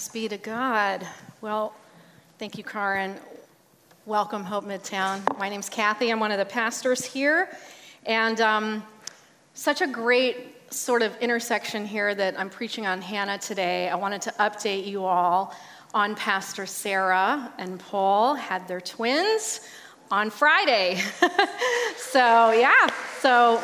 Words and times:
Thanks 0.00 0.14
be 0.14 0.28
to 0.28 0.38
God. 0.38 1.06
Well, 1.42 1.74
thank 2.38 2.56
you, 2.56 2.64
Karin. 2.64 3.16
Welcome, 4.06 4.44
Hope 4.44 4.64
Midtown. 4.64 5.20
My 5.38 5.50
name's 5.50 5.68
Kathy. 5.68 6.08
I'm 6.08 6.18
one 6.18 6.32
of 6.32 6.38
the 6.38 6.46
pastors 6.46 7.04
here. 7.04 7.50
And 8.06 8.40
um, 8.40 8.82
such 9.52 9.82
a 9.82 9.86
great 9.86 10.72
sort 10.72 11.02
of 11.02 11.14
intersection 11.18 11.84
here 11.84 12.14
that 12.14 12.40
I'm 12.40 12.48
preaching 12.48 12.86
on 12.86 13.02
Hannah 13.02 13.36
today. 13.36 13.90
I 13.90 13.94
wanted 13.94 14.22
to 14.22 14.30
update 14.40 14.86
you 14.86 15.04
all 15.04 15.54
on 15.92 16.14
Pastor 16.14 16.64
Sarah 16.64 17.52
and 17.58 17.78
Paul 17.78 18.34
had 18.36 18.66
their 18.66 18.80
twins 18.80 19.68
on 20.10 20.30
Friday. 20.30 20.96
so, 21.98 22.52
yeah, 22.52 22.86
so 23.18 23.62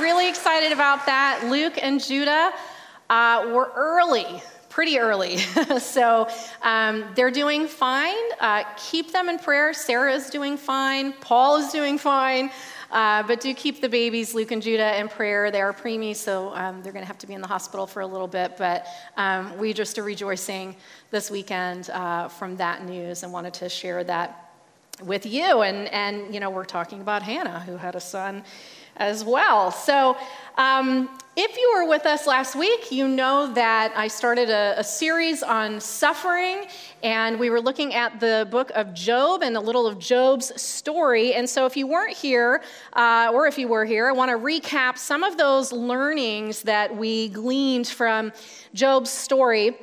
really 0.00 0.28
excited 0.28 0.72
about 0.72 1.06
that. 1.06 1.46
Luke 1.48 1.78
and 1.80 2.04
Judah 2.04 2.52
uh, 3.08 3.52
were 3.52 3.70
early 3.76 4.42
pretty 4.76 4.98
early. 4.98 5.38
so 5.78 6.28
um, 6.60 7.02
they're 7.14 7.30
doing 7.30 7.66
fine. 7.66 8.12
Uh, 8.38 8.62
keep 8.76 9.10
them 9.10 9.30
in 9.30 9.38
prayer. 9.38 9.72
Sarah 9.72 10.12
is 10.12 10.28
doing 10.28 10.58
fine. 10.58 11.14
Paul 11.14 11.56
is 11.56 11.72
doing 11.72 11.96
fine. 11.96 12.50
Uh, 12.90 13.22
but 13.22 13.40
do 13.40 13.54
keep 13.54 13.80
the 13.80 13.88
babies, 13.88 14.34
Luke 14.34 14.50
and 14.50 14.60
Judah, 14.60 15.00
in 15.00 15.08
prayer. 15.08 15.50
They 15.50 15.62
are 15.62 15.72
preemie, 15.72 16.14
so 16.14 16.54
um, 16.54 16.82
they're 16.82 16.92
going 16.92 17.02
to 17.02 17.06
have 17.06 17.16
to 17.20 17.26
be 17.26 17.32
in 17.32 17.40
the 17.40 17.48
hospital 17.48 17.86
for 17.86 18.02
a 18.02 18.06
little 18.06 18.28
bit. 18.28 18.58
But 18.58 18.84
um, 19.16 19.56
we 19.56 19.72
just 19.72 19.96
are 19.98 20.02
rejoicing 20.02 20.76
this 21.10 21.30
weekend 21.30 21.88
uh, 21.88 22.28
from 22.28 22.58
that 22.58 22.84
news 22.84 23.22
and 23.22 23.32
wanted 23.32 23.54
to 23.54 23.70
share 23.70 24.04
that 24.04 24.52
with 25.02 25.24
you. 25.24 25.62
And, 25.62 25.88
and, 25.88 26.34
you 26.34 26.38
know, 26.38 26.50
we're 26.50 26.66
talking 26.66 27.00
about 27.00 27.22
Hannah, 27.22 27.60
who 27.60 27.78
had 27.78 27.94
a 27.94 28.00
son 28.00 28.44
as 28.96 29.24
well. 29.24 29.70
So, 29.70 30.16
um, 30.56 31.08
if 31.38 31.54
you 31.58 31.74
were 31.76 31.86
with 31.86 32.06
us 32.06 32.26
last 32.26 32.56
week, 32.56 32.90
you 32.90 33.06
know 33.06 33.52
that 33.52 33.92
I 33.94 34.08
started 34.08 34.48
a, 34.48 34.76
a, 34.78 34.84
series 34.84 35.42
on 35.42 35.80
suffering, 35.80 36.64
and 37.02 37.38
we 37.38 37.50
were 37.50 37.60
looking 37.60 37.92
at 37.92 38.20
the 38.20 38.48
book 38.50 38.70
of 38.74 38.94
Job 38.94 39.42
and 39.42 39.54
a 39.54 39.60
little 39.60 39.86
of 39.86 39.98
Job's 39.98 40.58
story. 40.58 41.34
And 41.34 41.48
so, 41.48 41.66
if 41.66 41.76
you 41.76 41.86
weren't 41.86 42.16
here, 42.16 42.62
uh, 42.94 43.30
or 43.34 43.46
if 43.46 43.58
you 43.58 43.68
were 43.68 43.84
here, 43.84 44.08
I 44.08 44.12
want 44.12 44.30
to 44.30 44.38
recap 44.38 44.96
some 44.96 45.22
of 45.22 45.36
those 45.36 45.72
learnings 45.72 46.62
that 46.62 46.96
we 46.96 47.28
gleaned 47.28 47.86
from 47.86 48.32
Job's 48.72 49.10
story. 49.10 49.76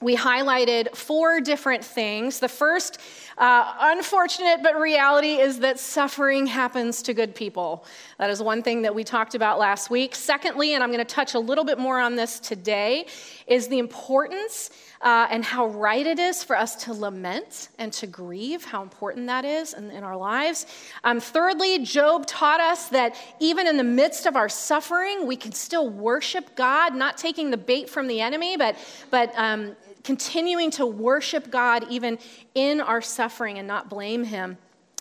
We 0.00 0.14
highlighted 0.14 0.94
four 0.94 1.40
different 1.40 1.84
things. 1.84 2.38
The 2.38 2.48
first 2.48 3.00
uh, 3.38 3.74
unfortunate 3.80 4.62
but 4.62 4.78
reality 4.78 5.34
is 5.34 5.60
that 5.60 5.78
suffering 5.78 6.46
happens 6.46 7.02
to 7.02 7.14
good 7.14 7.34
people. 7.34 7.84
That 8.18 8.30
is 8.30 8.42
one 8.42 8.62
thing 8.62 8.82
that 8.82 8.94
we 8.94 9.04
talked 9.04 9.34
about 9.34 9.58
last 9.58 9.90
week. 9.90 10.14
Secondly, 10.14 10.74
and 10.74 10.82
I'm 10.82 10.90
going 10.90 11.04
to 11.04 11.14
touch 11.14 11.34
a 11.34 11.38
little 11.38 11.64
bit 11.64 11.78
more 11.78 12.00
on 12.00 12.16
this 12.16 12.40
today, 12.40 13.06
is 13.46 13.68
the 13.68 13.78
importance 13.78 14.70
uh, 15.00 15.28
and 15.30 15.44
how 15.44 15.66
right 15.68 16.06
it 16.06 16.18
is 16.18 16.42
for 16.42 16.56
us 16.56 16.74
to 16.84 16.92
lament 16.92 17.68
and 17.78 17.92
to 17.92 18.06
grieve, 18.06 18.64
how 18.64 18.82
important 18.82 19.26
that 19.28 19.44
is 19.44 19.74
in, 19.74 19.90
in 19.90 20.02
our 20.02 20.16
lives. 20.16 20.66
Um, 21.04 21.20
thirdly, 21.20 21.78
Job 21.84 22.26
taught 22.26 22.60
us 22.60 22.88
that 22.88 23.16
even 23.38 23.66
in 23.66 23.76
the 23.76 23.84
midst 23.84 24.26
of 24.26 24.34
our 24.34 24.48
suffering, 24.48 25.26
we 25.26 25.36
can 25.36 25.52
still 25.52 25.88
worship 25.88 26.56
God, 26.56 26.94
not 26.94 27.16
taking 27.16 27.50
the 27.50 27.56
bait 27.56 27.88
from 27.88 28.08
the 28.08 28.20
enemy, 28.20 28.56
but, 28.56 28.76
but 29.10 29.32
um, 29.36 29.76
continuing 30.04 30.70
to 30.72 30.86
worship 30.86 31.50
God 31.50 31.86
even 31.90 32.18
in 32.54 32.80
our 32.80 33.00
suffering 33.00 33.58
and 33.58 33.66
not 33.66 33.88
blame 33.88 34.24
him. 34.24 34.56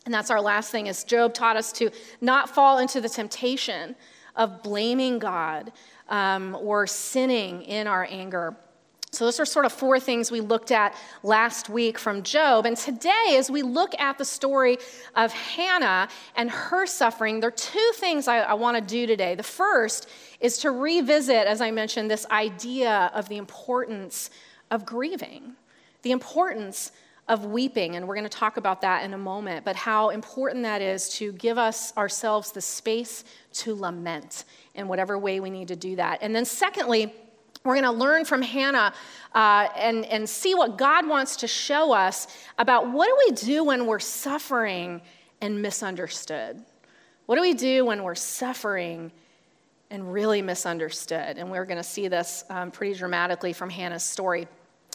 And 0.06 0.14
that's 0.14 0.32
our 0.32 0.42
last 0.42 0.72
thing 0.72 0.88
is 0.88 1.04
Job 1.04 1.34
taught 1.34 1.58
us 1.58 1.72
to 1.74 1.90
not 2.22 2.50
fall 2.50 2.80
into 2.80 3.02
the 3.02 3.10
temptation 3.10 3.96
of 4.36 4.64
blaming 4.64 5.20
God 5.20 5.72
um, 6.08 6.56
or 6.56 6.88
sinning 6.88 7.64
in 7.64 7.88
our 7.88 8.08
anger. 8.10 8.56
So, 9.12 9.26
those 9.26 9.40
are 9.40 9.46
sort 9.46 9.66
of 9.66 9.72
four 9.72 10.00
things 10.00 10.32
we 10.32 10.42
looked 10.42 10.70
at 10.70 10.94
last 11.24 11.70
week 11.70 11.98
from 11.98 12.24
Job. 12.24 12.66
And 12.66 12.76
today, 12.76 13.36
as 13.38 13.50
we 13.50 13.64
look 13.64 14.00
at 14.00 14.18
the 14.18 14.26
story 14.26 14.78
of 15.16 15.32
Hannah 15.32 16.10
and 16.36 16.52
her 16.52 16.86
suffering, 16.86 17.40
there 17.40 17.48
are 17.48 17.52
two 17.52 17.92
things 17.96 18.28
I, 18.28 18.40
I 18.40 18.54
want 18.54 18.76
to 18.76 18.82
do 18.82 19.08
today. 19.08 19.34
The 19.34 19.44
first 19.44 20.10
is 20.42 20.58
to 20.60 20.72
revisit, 20.72 21.48
as 21.48 21.62
I 21.62 21.72
mentioned, 21.72 22.12
this 22.12 22.26
idea 22.30 23.10
of 23.14 23.30
the 23.30 23.38
importance 23.38 24.30
of 24.72 24.86
grieving, 24.86 25.56
the 26.02 26.12
importance 26.12 26.92
of 27.28 27.46
weeping, 27.46 27.96
and 27.96 28.08
we're 28.08 28.16
going 28.16 28.30
to 28.30 28.38
talk 28.38 28.58
about 28.58 28.82
that 28.82 29.04
in 29.04 29.14
a 29.14 29.18
moment, 29.18 29.66
but 29.66 29.76
how 29.76 30.10
important 30.10 30.64
that 30.64 30.82
is 30.82 31.10
to 31.10 31.34
give 31.34 31.58
us 31.58 31.96
ourselves 31.98 32.52
the 32.52 32.62
space 32.62 33.26
to 33.52 33.76
lament 33.76 34.46
in 34.76 34.88
whatever 34.88 35.18
way 35.18 35.40
we 35.40 35.50
need 35.50 35.68
to 35.68 35.76
do 35.76 35.96
that. 35.98 36.20
And 36.22 36.34
then, 36.36 36.46
secondly, 36.46 37.14
we're 37.64 37.74
going 37.74 37.84
to 37.84 37.92
learn 37.92 38.24
from 38.24 38.42
Hannah 38.42 38.94
uh, 39.36 39.68
and, 39.76 40.06
and 40.06 40.30
see 40.30 40.56
what 40.56 40.78
God 40.78 41.06
wants 41.06 41.36
to 41.38 41.48
show 41.48 41.92
us 41.92 42.28
about 42.58 42.90
what 42.92 43.08
do 43.08 43.18
we 43.28 43.36
do 43.36 43.64
when 43.66 43.86
we're 43.86 44.00
suffering 44.00 45.02
and 45.42 45.62
misunderstood? 45.62 46.64
What 47.26 47.36
do 47.36 47.42
we 47.42 47.54
do 47.54 47.84
when 47.84 48.04
we're 48.04 48.16
suffering 48.16 49.12
and 49.90 50.14
really 50.14 50.42
misunderstood? 50.42 51.38
And 51.38 51.52
we're 51.52 51.66
going 51.66 51.78
to 51.78 51.84
see 51.84 52.08
this 52.08 52.46
um, 52.50 52.72
pretty 52.72 52.98
dramatically 52.98 53.52
from 53.52 53.70
Hannah's 53.70 54.04
story. 54.04 54.48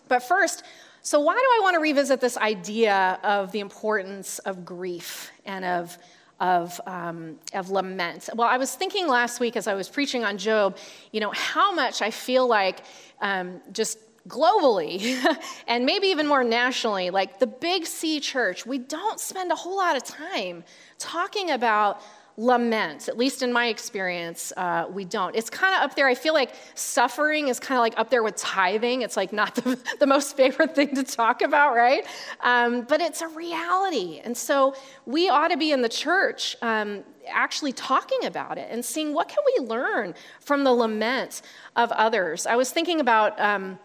But 0.09 0.21
first, 0.21 0.65
so 1.03 1.19
why 1.21 1.35
do 1.35 1.41
I 1.41 1.61
want 1.63 1.75
to 1.75 1.81
revisit 1.81 2.21
this 2.21 2.37
idea 2.37 3.19
of 3.25 3.51
the 3.51 3.61
importance 3.61 4.39
of 4.41 4.65
grief 4.65 5.33
and 5.45 5.65
of, 5.65 5.99
of, 6.39 6.81
um, 6.87 7.39
of 7.55 7.71
lament? 7.71 8.29
Well, 8.35 8.49
I 8.49 8.57
was 8.57 8.75
thinking 8.75 9.09
last 9.09 9.41
week 9.41 9.57
as 9.57 9.67
I 9.67 9.75
was 9.75 9.89
preaching 9.89 10.25
on 10.25 10.39
Job, 10.39 10.77
you 11.11 11.21
know, 11.21 11.33
how 11.33 11.75
much 11.75 12.03
I 12.03 12.11
feel 12.11 12.47
like 12.47 12.85
um, 13.21 13.61
just 13.73 13.99
globally 14.29 15.21
and 15.67 15.85
maybe 15.85 16.07
even 16.09 16.27
more 16.27 16.45
nationally, 16.45 17.11
like 17.11 17.41
the 17.41 17.47
big 17.47 17.87
C 17.87 18.21
church, 18.21 18.65
we 18.65 18.79
don't 18.79 19.19
spend 19.19 19.51
a 19.51 19.57
whole 19.57 19.77
lot 19.77 19.97
of 19.97 20.05
time 20.05 20.63
talking 20.99 21.51
about 21.51 22.01
lament. 22.37 23.09
At 23.09 23.19
least 23.19 23.43
in 23.43 23.53
my 23.53 23.67
experience, 23.67 24.53
uh, 24.57 24.87
we 24.91 25.05
don't. 25.05 25.37
It's 25.37 25.51
kind 25.51 25.75
of 25.75 25.83
up 25.83 25.97
there. 25.97 26.07
I 26.07 26.15
feel 26.15 26.35
like 26.35 26.55
suffering 26.75 27.49
is 27.49 27.61
kind 27.61 27.79
of 27.79 27.83
like 27.83 27.99
up 27.99 28.11
there 28.11 28.23
with 28.23 28.37
tithing. 28.37 29.03
It's 29.03 29.17
like 29.17 29.33
not 29.33 29.55
the, 29.57 29.79
the 29.99 30.07
most 30.07 30.37
favorite 30.37 30.75
thing 30.75 30.95
to 30.95 31.03
talk 31.03 31.43
about, 31.43 31.75
right? 31.75 32.05
Um, 32.41 32.83
but 32.83 33.01
it's 33.01 33.21
a 33.21 33.29
reality. 33.29 34.21
And 34.25 34.37
so 34.37 34.75
we 35.07 35.29
ought 35.29 35.49
to 35.49 35.57
be 35.57 35.73
in 35.73 35.83
the 35.83 35.89
church 35.89 36.57
um, 36.63 37.05
actually 37.31 37.73
talking 37.73 38.25
about 38.25 38.59
it 38.59 38.69
and 38.71 38.85
seeing 38.85 39.13
what 39.13 39.29
can 39.29 39.39
we 39.57 39.67
learn 39.67 40.15
from 40.41 40.65
the 40.65 40.73
lament 40.73 41.43
of 41.77 41.93
others. 41.93 42.47
I 42.47 42.57
was 42.57 42.71
thinking 42.71 43.01
about. 43.01 43.39
Um, 43.41 43.79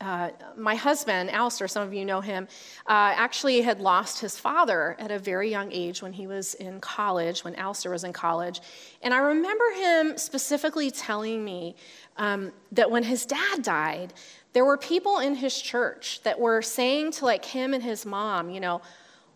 uh, 0.00 0.30
my 0.56 0.74
husband, 0.74 1.30
Alistair, 1.30 1.68
some 1.68 1.86
of 1.86 1.92
you 1.92 2.04
know 2.04 2.20
him, 2.20 2.48
uh, 2.86 3.12
actually 3.14 3.60
had 3.60 3.80
lost 3.80 4.20
his 4.20 4.38
father 4.38 4.96
at 4.98 5.10
a 5.10 5.18
very 5.18 5.50
young 5.50 5.70
age 5.72 6.00
when 6.02 6.12
he 6.12 6.26
was 6.26 6.54
in 6.54 6.80
college, 6.80 7.44
when 7.44 7.54
Alistair 7.56 7.92
was 7.92 8.04
in 8.04 8.12
college. 8.12 8.60
And 9.02 9.12
I 9.12 9.18
remember 9.18 9.64
him 9.76 10.16
specifically 10.16 10.90
telling 10.90 11.44
me 11.44 11.76
um, 12.16 12.52
that 12.72 12.90
when 12.90 13.02
his 13.02 13.26
dad 13.26 13.62
died, 13.62 14.14
there 14.52 14.64
were 14.64 14.78
people 14.78 15.18
in 15.18 15.34
his 15.34 15.60
church 15.60 16.22
that 16.22 16.38
were 16.40 16.62
saying 16.62 17.12
to 17.12 17.24
like 17.26 17.44
him 17.44 17.74
and 17.74 17.82
his 17.82 18.06
mom, 18.06 18.50
you 18.50 18.60
know, 18.60 18.80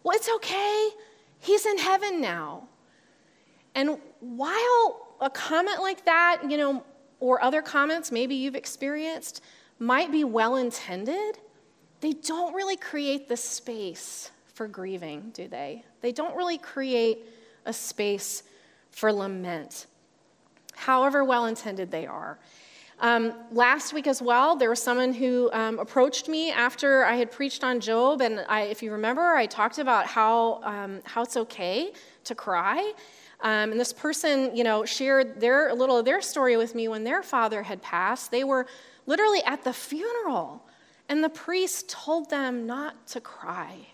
well, 0.03 0.17
it's 0.17 0.31
okay. 0.37 0.89
He's 1.41 1.67
in 1.67 1.79
heaven 1.79 2.21
now. 2.21 2.69
And 3.75 3.99
while 4.21 5.17
a 5.21 5.31
comment 5.31 5.81
like 5.81 6.05
that, 6.05 6.43
you 6.49 6.57
know, 6.57 6.85
or 7.21 7.43
other 7.43 7.63
comments 7.63 8.11
maybe 8.11 8.35
you've 8.35 8.55
experienced, 8.55 9.43
might 9.85 10.11
be 10.11 10.25
well 10.25 10.57
intended, 10.57 11.39
they 12.01 12.13
don't 12.13 12.55
really 12.55 12.77
create 12.77 13.29
the 13.29 13.37
space 13.37 14.31
for 14.55 14.67
grieving, 14.67 15.31
do 15.35 15.47
they? 15.49 15.85
They 16.01 16.13
don't 16.13 16.35
really 16.37 16.59
create 16.59 17.27
a 17.67 17.73
space 17.73 18.43
for 18.91 19.13
lament, 19.13 19.87
however 20.75 21.25
well 21.25 21.47
intended 21.47 21.91
they 21.91 22.07
are. 22.07 22.39
Um, 23.01 23.35
last 23.51 23.93
week 23.93 24.07
as 24.07 24.23
well, 24.23 24.55
there 24.57 24.71
was 24.71 24.81
someone 24.81 25.13
who 25.13 25.51
um, 25.53 25.79
approached 25.79 26.29
me 26.29 26.53
after 26.53 27.05
I 27.05 27.17
had 27.17 27.31
preached 27.31 27.65
on 27.65 27.81
Job, 27.81 28.23
and 28.23 28.45
I, 28.49 28.63
if 28.63 28.83
you 28.83 28.93
remember, 28.93 29.35
I 29.35 29.47
talked 29.47 29.79
about 29.79 30.07
how 30.07 30.63
um, 30.63 31.01
how 31.05 31.23
it's 31.23 31.37
okay 31.37 31.93
to 32.25 32.35
cry. 32.35 32.93
Um, 33.41 33.73
and 33.73 33.81
this 33.81 33.93
person, 33.93 34.57
you 34.57 34.65
know, 34.65 34.85
shared 34.85 35.41
their 35.41 35.69
a 35.69 35.75
little 35.75 35.99
of 35.99 36.05
their 36.05 36.23
story 36.23 36.57
with 36.57 36.75
me 36.75 36.87
when 36.87 37.03
their 37.03 37.23
father 37.23 37.65
had 37.65 37.83
passed. 37.83 38.31
They 38.31 38.45
were 38.45 38.67
literally 39.07 39.43
at 39.45 39.65
the 39.65 39.73
funeral. 39.73 40.67
And 41.09 41.23
the 41.23 41.29
priest 41.29 41.89
told 41.89 42.31
them 42.31 42.67
not 42.67 43.07
to 43.09 43.21
cry. 43.21 43.89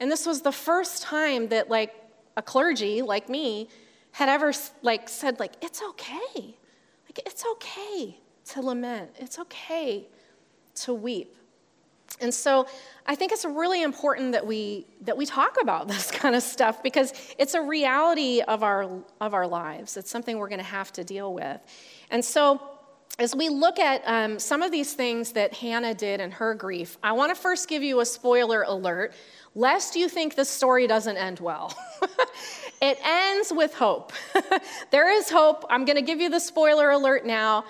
And 0.00 0.10
this 0.10 0.26
was 0.26 0.42
the 0.42 0.52
first 0.52 1.02
time 1.02 1.48
that, 1.48 1.68
like, 1.68 1.94
a 2.36 2.42
clergy 2.42 3.02
like 3.02 3.28
me 3.28 3.68
had 4.12 4.28
ever, 4.28 4.52
like, 4.82 5.08
said, 5.08 5.40
like, 5.40 5.52
it's 5.60 5.82
okay. 5.82 6.34
Like, 6.34 7.20
it's 7.26 7.44
okay 7.52 8.18
to 8.46 8.60
lament. 8.60 9.10
It's 9.18 9.38
okay 9.38 10.06
to 10.76 10.94
weep. 10.94 11.36
And 12.20 12.32
so 12.32 12.66
I 13.06 13.14
think 13.14 13.32
it's 13.32 13.44
really 13.44 13.82
important 13.82 14.32
that 14.32 14.46
we 14.46 14.86
that 15.02 15.16
we 15.16 15.26
talk 15.26 15.56
about 15.60 15.88
this 15.94 16.10
kind 16.10 16.34
of 16.34 16.42
stuff 16.42 16.82
because 16.82 17.12
it's 17.38 17.54
a 17.54 17.62
reality 17.62 18.40
of 18.40 18.62
our 18.62 19.02
of 19.20 19.34
our 19.34 19.46
lives. 19.46 19.96
It's 19.96 20.10
something 20.10 20.38
we're 20.38 20.48
going 20.48 20.60
to 20.60 20.64
have 20.64 20.92
to 20.92 21.04
deal 21.04 21.34
with. 21.34 21.60
And 22.10 22.24
so 22.24 22.60
as 23.18 23.34
we 23.34 23.48
look 23.48 23.78
at 23.78 24.02
um, 24.06 24.38
some 24.38 24.62
of 24.62 24.72
these 24.72 24.94
things 24.94 25.32
that 25.32 25.54
Hannah 25.54 25.94
did 25.94 26.20
in 26.20 26.30
her 26.32 26.54
grief, 26.54 26.98
I 27.02 27.12
want 27.12 27.34
to 27.34 27.40
first 27.40 27.68
give 27.68 27.82
you 27.82 28.00
a 28.00 28.06
spoiler 28.06 28.62
alert, 28.62 29.14
lest 29.54 29.94
you 29.94 30.08
think 30.08 30.34
the 30.34 30.44
story 30.44 30.86
doesn't 30.86 31.16
end 31.16 31.38
well. 31.38 31.72
it 32.82 32.98
ends 33.04 33.52
with 33.54 33.72
hope. 33.74 34.12
there 34.90 35.10
is 35.10 35.30
hope. 35.30 35.64
I'm 35.70 35.84
going 35.84 35.96
to 35.96 36.02
give 36.02 36.20
you 36.20 36.28
the 36.28 36.40
spoiler 36.40 36.90
alert 36.90 37.24
now. 37.24 37.64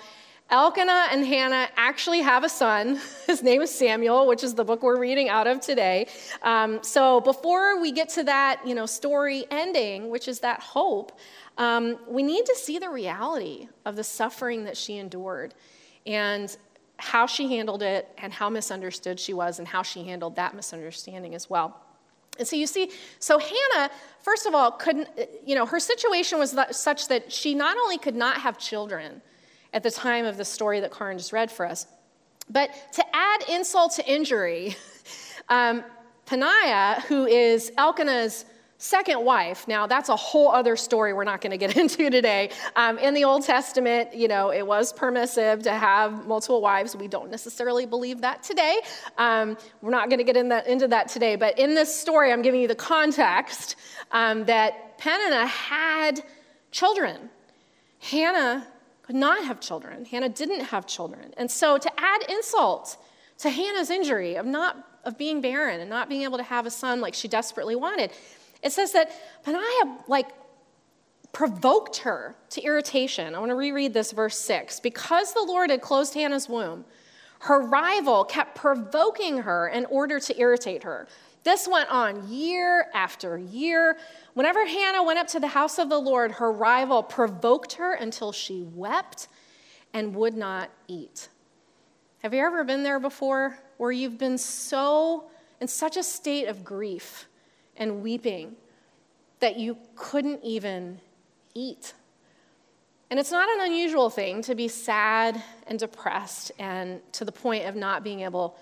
Elkanah 0.49 1.07
and 1.11 1.25
Hannah 1.25 1.69
actually 1.75 2.21
have 2.21 2.43
a 2.43 2.49
son. 2.49 2.99
His 3.27 3.41
name 3.41 3.61
is 3.61 3.73
Samuel, 3.73 4.27
which 4.27 4.43
is 4.43 4.53
the 4.53 4.63
book 4.63 4.83
we're 4.83 4.99
reading 4.99 5.27
out 5.27 5.47
of 5.47 5.59
today. 5.59 6.07
Um, 6.43 6.83
so 6.83 7.21
before 7.21 7.81
we 7.81 7.91
get 7.91 8.09
to 8.09 8.23
that, 8.23 8.61
you 8.65 8.75
know, 8.75 8.85
story 8.85 9.45
ending, 9.49 10.09
which 10.09 10.27
is 10.27 10.39
that 10.41 10.59
hope, 10.59 11.19
um, 11.57 11.97
we 12.07 12.23
need 12.23 12.45
to 12.45 12.55
see 12.55 12.79
the 12.79 12.89
reality 12.89 13.67
of 13.85 13.95
the 13.95 14.03
suffering 14.03 14.65
that 14.65 14.75
she 14.75 14.97
endured 14.97 15.53
and 16.05 16.55
how 16.97 17.25
she 17.25 17.47
handled 17.47 17.81
it 17.81 18.07
and 18.17 18.31
how 18.31 18.49
misunderstood 18.49 19.19
she 19.19 19.33
was 19.33 19.59
and 19.59 19.67
how 19.67 19.81
she 19.81 20.03
handled 20.03 20.35
that 20.35 20.55
misunderstanding 20.55 21.35
as 21.35 21.49
well. 21.49 21.81
And 22.37 22.47
so 22.47 22.55
you 22.55 22.67
see, 22.67 22.91
so 23.19 23.39
Hannah, 23.39 23.89
first 24.21 24.45
of 24.45 24.53
all, 24.53 24.71
couldn't, 24.71 25.07
you 25.45 25.55
know, 25.55 25.65
her 25.65 25.79
situation 25.79 26.37
was 26.37 26.57
such 26.71 27.07
that 27.07 27.31
she 27.31 27.55
not 27.55 27.77
only 27.77 27.97
could 27.97 28.15
not 28.15 28.37
have 28.41 28.57
children 28.57 29.21
at 29.73 29.83
the 29.83 29.91
time 29.91 30.25
of 30.25 30.37
the 30.37 30.45
story 30.45 30.79
that 30.81 30.93
Karin 30.93 31.17
just 31.17 31.31
read 31.31 31.49
for 31.49 31.65
us, 31.65 31.87
but 32.49 32.69
to 32.93 33.03
add 33.13 33.49
insult 33.49 33.93
to 33.93 34.05
injury, 34.05 34.75
um, 35.49 35.83
Peninnah, 36.25 37.01
who 37.07 37.25
is 37.25 37.71
Elkanah's 37.77 38.45
second 38.77 39.23
wife. 39.23 39.67
Now 39.67 39.87
that's 39.87 40.09
a 40.09 40.15
whole 40.15 40.51
other 40.51 40.75
story 40.75 41.13
we're 41.13 41.23
not 41.23 41.41
going 41.41 41.51
to 41.51 41.57
get 41.57 41.77
into 41.81 42.09
today. 42.09 42.49
Um, 42.75 42.97
in 42.99 43.13
the 43.13 43.23
old 43.23 43.43
testament 43.43 44.13
you 44.13 44.27
know 44.27 44.51
it 44.51 44.65
was 44.65 44.93
permissive 44.93 45.63
to 45.63 45.71
have 45.71 46.27
multiple 46.27 46.61
wives. 46.61 46.95
We 46.95 47.07
don't 47.07 47.31
necessarily 47.31 47.85
believe 47.85 48.21
that 48.21 48.43
today. 48.43 48.81
Um, 49.17 49.57
we're 49.81 49.91
not 49.91 50.09
going 50.09 50.19
to 50.19 50.25
get 50.25 50.37
in 50.37 50.49
that, 50.49 50.67
into 50.67 50.87
that 50.89 51.07
today 51.07 51.35
but 51.35 51.57
in 51.57 51.73
this 51.73 51.95
story 51.95 52.31
i'm 52.31 52.41
giving 52.41 52.61
you 52.61 52.67
the 52.67 52.75
context 52.75 53.75
um, 54.11 54.45
that 54.45 54.97
peninnah 54.97 55.47
had 55.47 56.23
children. 56.71 57.29
Hannah 57.99 58.67
could 59.03 59.15
not 59.15 59.45
have 59.45 59.59
children. 59.59 60.05
Hannah 60.05 60.29
didn't 60.29 60.61
have 60.61 60.85
children. 60.85 61.33
And 61.37 61.49
so 61.49 61.77
to 61.77 61.91
add 61.99 62.23
insult 62.29 62.97
to 63.39 63.49
hannah's 63.49 63.89
injury 63.89 64.35
of 64.35 64.45
not 64.45 64.77
of 65.05 65.17
being 65.17 65.39
barren 65.39 65.79
and 65.79 65.89
not 65.89 66.09
being 66.09 66.23
able 66.23 66.37
to 66.37 66.43
have 66.43 66.65
a 66.65 66.71
son 66.71 66.99
like 66.99 67.13
she 67.13 67.27
desperately 67.27 67.75
wanted 67.75 68.11
it 68.65 68.71
says 68.71 68.91
that 68.93 69.11
Peninnah, 69.43 69.99
like, 70.07 70.27
provoked 71.31 71.97
her 71.97 72.35
to 72.49 72.61
irritation. 72.61 73.35
I 73.35 73.39
want 73.39 73.51
to 73.51 73.55
reread 73.55 73.93
this 73.93 74.11
verse 74.11 74.39
6. 74.39 74.79
Because 74.79 75.33
the 75.33 75.43
Lord 75.43 75.69
had 75.69 75.81
closed 75.81 76.15
Hannah's 76.15 76.49
womb, 76.49 76.83
her 77.41 77.61
rival 77.61 78.25
kept 78.25 78.55
provoking 78.55 79.39
her 79.43 79.67
in 79.67 79.85
order 79.85 80.19
to 80.19 80.39
irritate 80.39 80.83
her. 80.83 81.07
This 81.43 81.67
went 81.67 81.91
on 81.91 82.27
year 82.27 82.87
after 82.95 83.37
year. 83.37 83.97
Whenever 84.33 84.65
Hannah 84.65 85.03
went 85.03 85.19
up 85.19 85.27
to 85.27 85.39
the 85.39 85.49
house 85.49 85.77
of 85.77 85.89
the 85.89 85.99
Lord, 85.99 86.31
her 86.31 86.51
rival 86.51 87.03
provoked 87.03 87.73
her 87.73 87.93
until 87.93 88.31
she 88.31 88.63
wept 88.73 89.27
and 89.93 90.15
would 90.15 90.35
not 90.35 90.71
eat. 90.87 91.29
Have 92.23 92.33
you 92.33 92.43
ever 92.43 92.63
been 92.63 92.81
there 92.81 92.99
before 92.99 93.59
where 93.77 93.91
you've 93.91 94.17
been 94.17 94.39
so 94.39 95.25
in 95.61 95.67
such 95.67 95.97
a 95.97 96.03
state 96.03 96.47
of 96.47 96.63
grief 96.63 97.27
and 97.77 98.01
weeping 98.01 98.55
that 99.39 99.57
you 99.57 99.77
couldn't 99.95 100.43
even 100.43 100.99
eat. 101.53 101.93
And 103.09 103.19
it's 103.19 103.31
not 103.31 103.47
an 103.49 103.65
unusual 103.65 104.09
thing 104.09 104.41
to 104.43 104.55
be 104.55 104.67
sad 104.67 105.41
and 105.67 105.77
depressed 105.77 106.51
and 106.57 107.01
to 107.13 107.25
the 107.25 107.31
point 107.31 107.65
of 107.65 107.75
not 107.75 108.03
being 108.03 108.21
able 108.21 108.57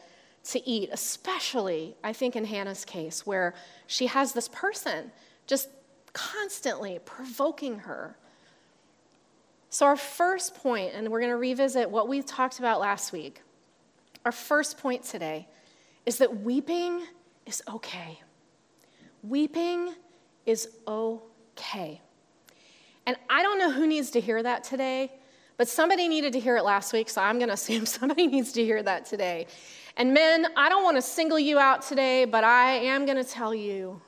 to 0.45 0.67
eat, 0.67 0.89
especially, 0.91 1.95
I 2.03 2.11
think, 2.11 2.35
in 2.35 2.43
Hannah's 2.43 2.83
case, 2.83 3.25
where 3.25 3.53
she 3.87 4.07
has 4.07 4.33
this 4.33 4.49
person 4.49 5.11
just 5.47 5.69
constantly 6.11 6.99
provoking 7.05 7.79
her. 7.79 8.17
So, 9.69 9.85
our 9.85 9.95
first 9.95 10.55
point, 10.55 10.91
and 10.93 11.09
we're 11.09 11.21
going 11.21 11.31
to 11.31 11.37
revisit 11.37 11.89
what 11.89 12.07
we 12.07 12.21
talked 12.21 12.59
about 12.59 12.79
last 12.79 13.13
week, 13.13 13.41
our 14.25 14.31
first 14.31 14.77
point 14.77 15.03
today 15.03 15.47
is 16.05 16.17
that 16.17 16.41
weeping 16.41 17.05
is 17.45 17.63
okay. 17.67 18.19
Weeping 19.23 19.95
is 20.45 20.67
okay. 20.87 22.01
And 23.05 23.17
I 23.29 23.41
don't 23.41 23.57
know 23.57 23.71
who 23.71 23.87
needs 23.87 24.11
to 24.11 24.21
hear 24.21 24.43
that 24.43 24.63
today, 24.63 25.11
but 25.57 25.67
somebody 25.67 26.07
needed 26.07 26.33
to 26.33 26.39
hear 26.39 26.57
it 26.57 26.63
last 26.63 26.93
week, 26.93 27.09
so 27.09 27.21
I'm 27.21 27.37
going 27.37 27.47
to 27.47 27.53
assume 27.53 27.85
somebody 27.85 28.27
needs 28.27 28.51
to 28.53 28.63
hear 28.63 28.83
that 28.83 29.05
today. 29.05 29.47
And 29.97 30.13
men, 30.13 30.47
I 30.57 30.69
don't 30.69 30.83
want 30.83 30.97
to 30.97 31.01
single 31.01 31.39
you 31.39 31.59
out 31.59 31.81
today, 31.83 32.25
but 32.25 32.43
I 32.43 32.71
am 32.71 33.05
going 33.05 33.17
to 33.17 33.23
tell 33.23 33.53
you 33.53 34.01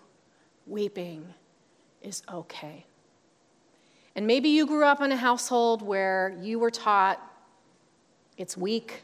weeping 0.68 1.34
is 2.02 2.24
okay. 2.32 2.86
And 4.16 4.26
maybe 4.26 4.50
you 4.50 4.66
grew 4.66 4.86
up 4.86 5.02
in 5.02 5.12
a 5.12 5.18
household 5.18 5.82
where 5.82 6.38
you 6.42 6.60
were 6.60 6.72
taught 6.72 7.22
it's 8.38 8.58
weak 8.58 9.04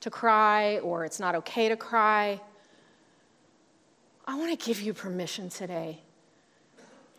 to 0.00 0.10
cry 0.10 0.78
or 0.78 1.04
it's 1.04 1.20
not 1.20 1.34
okay 1.34 1.68
to 1.68 1.76
cry. 1.76 2.40
I 4.26 4.36
want 4.36 4.58
to 4.58 4.66
give 4.66 4.80
you 4.80 4.94
permission 4.94 5.50
today 5.50 6.00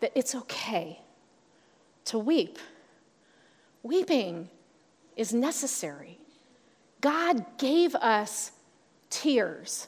that 0.00 0.12
it's 0.14 0.34
okay 0.34 1.00
to 2.06 2.18
weep. 2.18 2.58
Weeping 3.82 4.48
is 5.16 5.32
necessary. 5.32 6.18
God 7.00 7.44
gave 7.58 7.94
us 7.94 8.50
tears. 9.10 9.86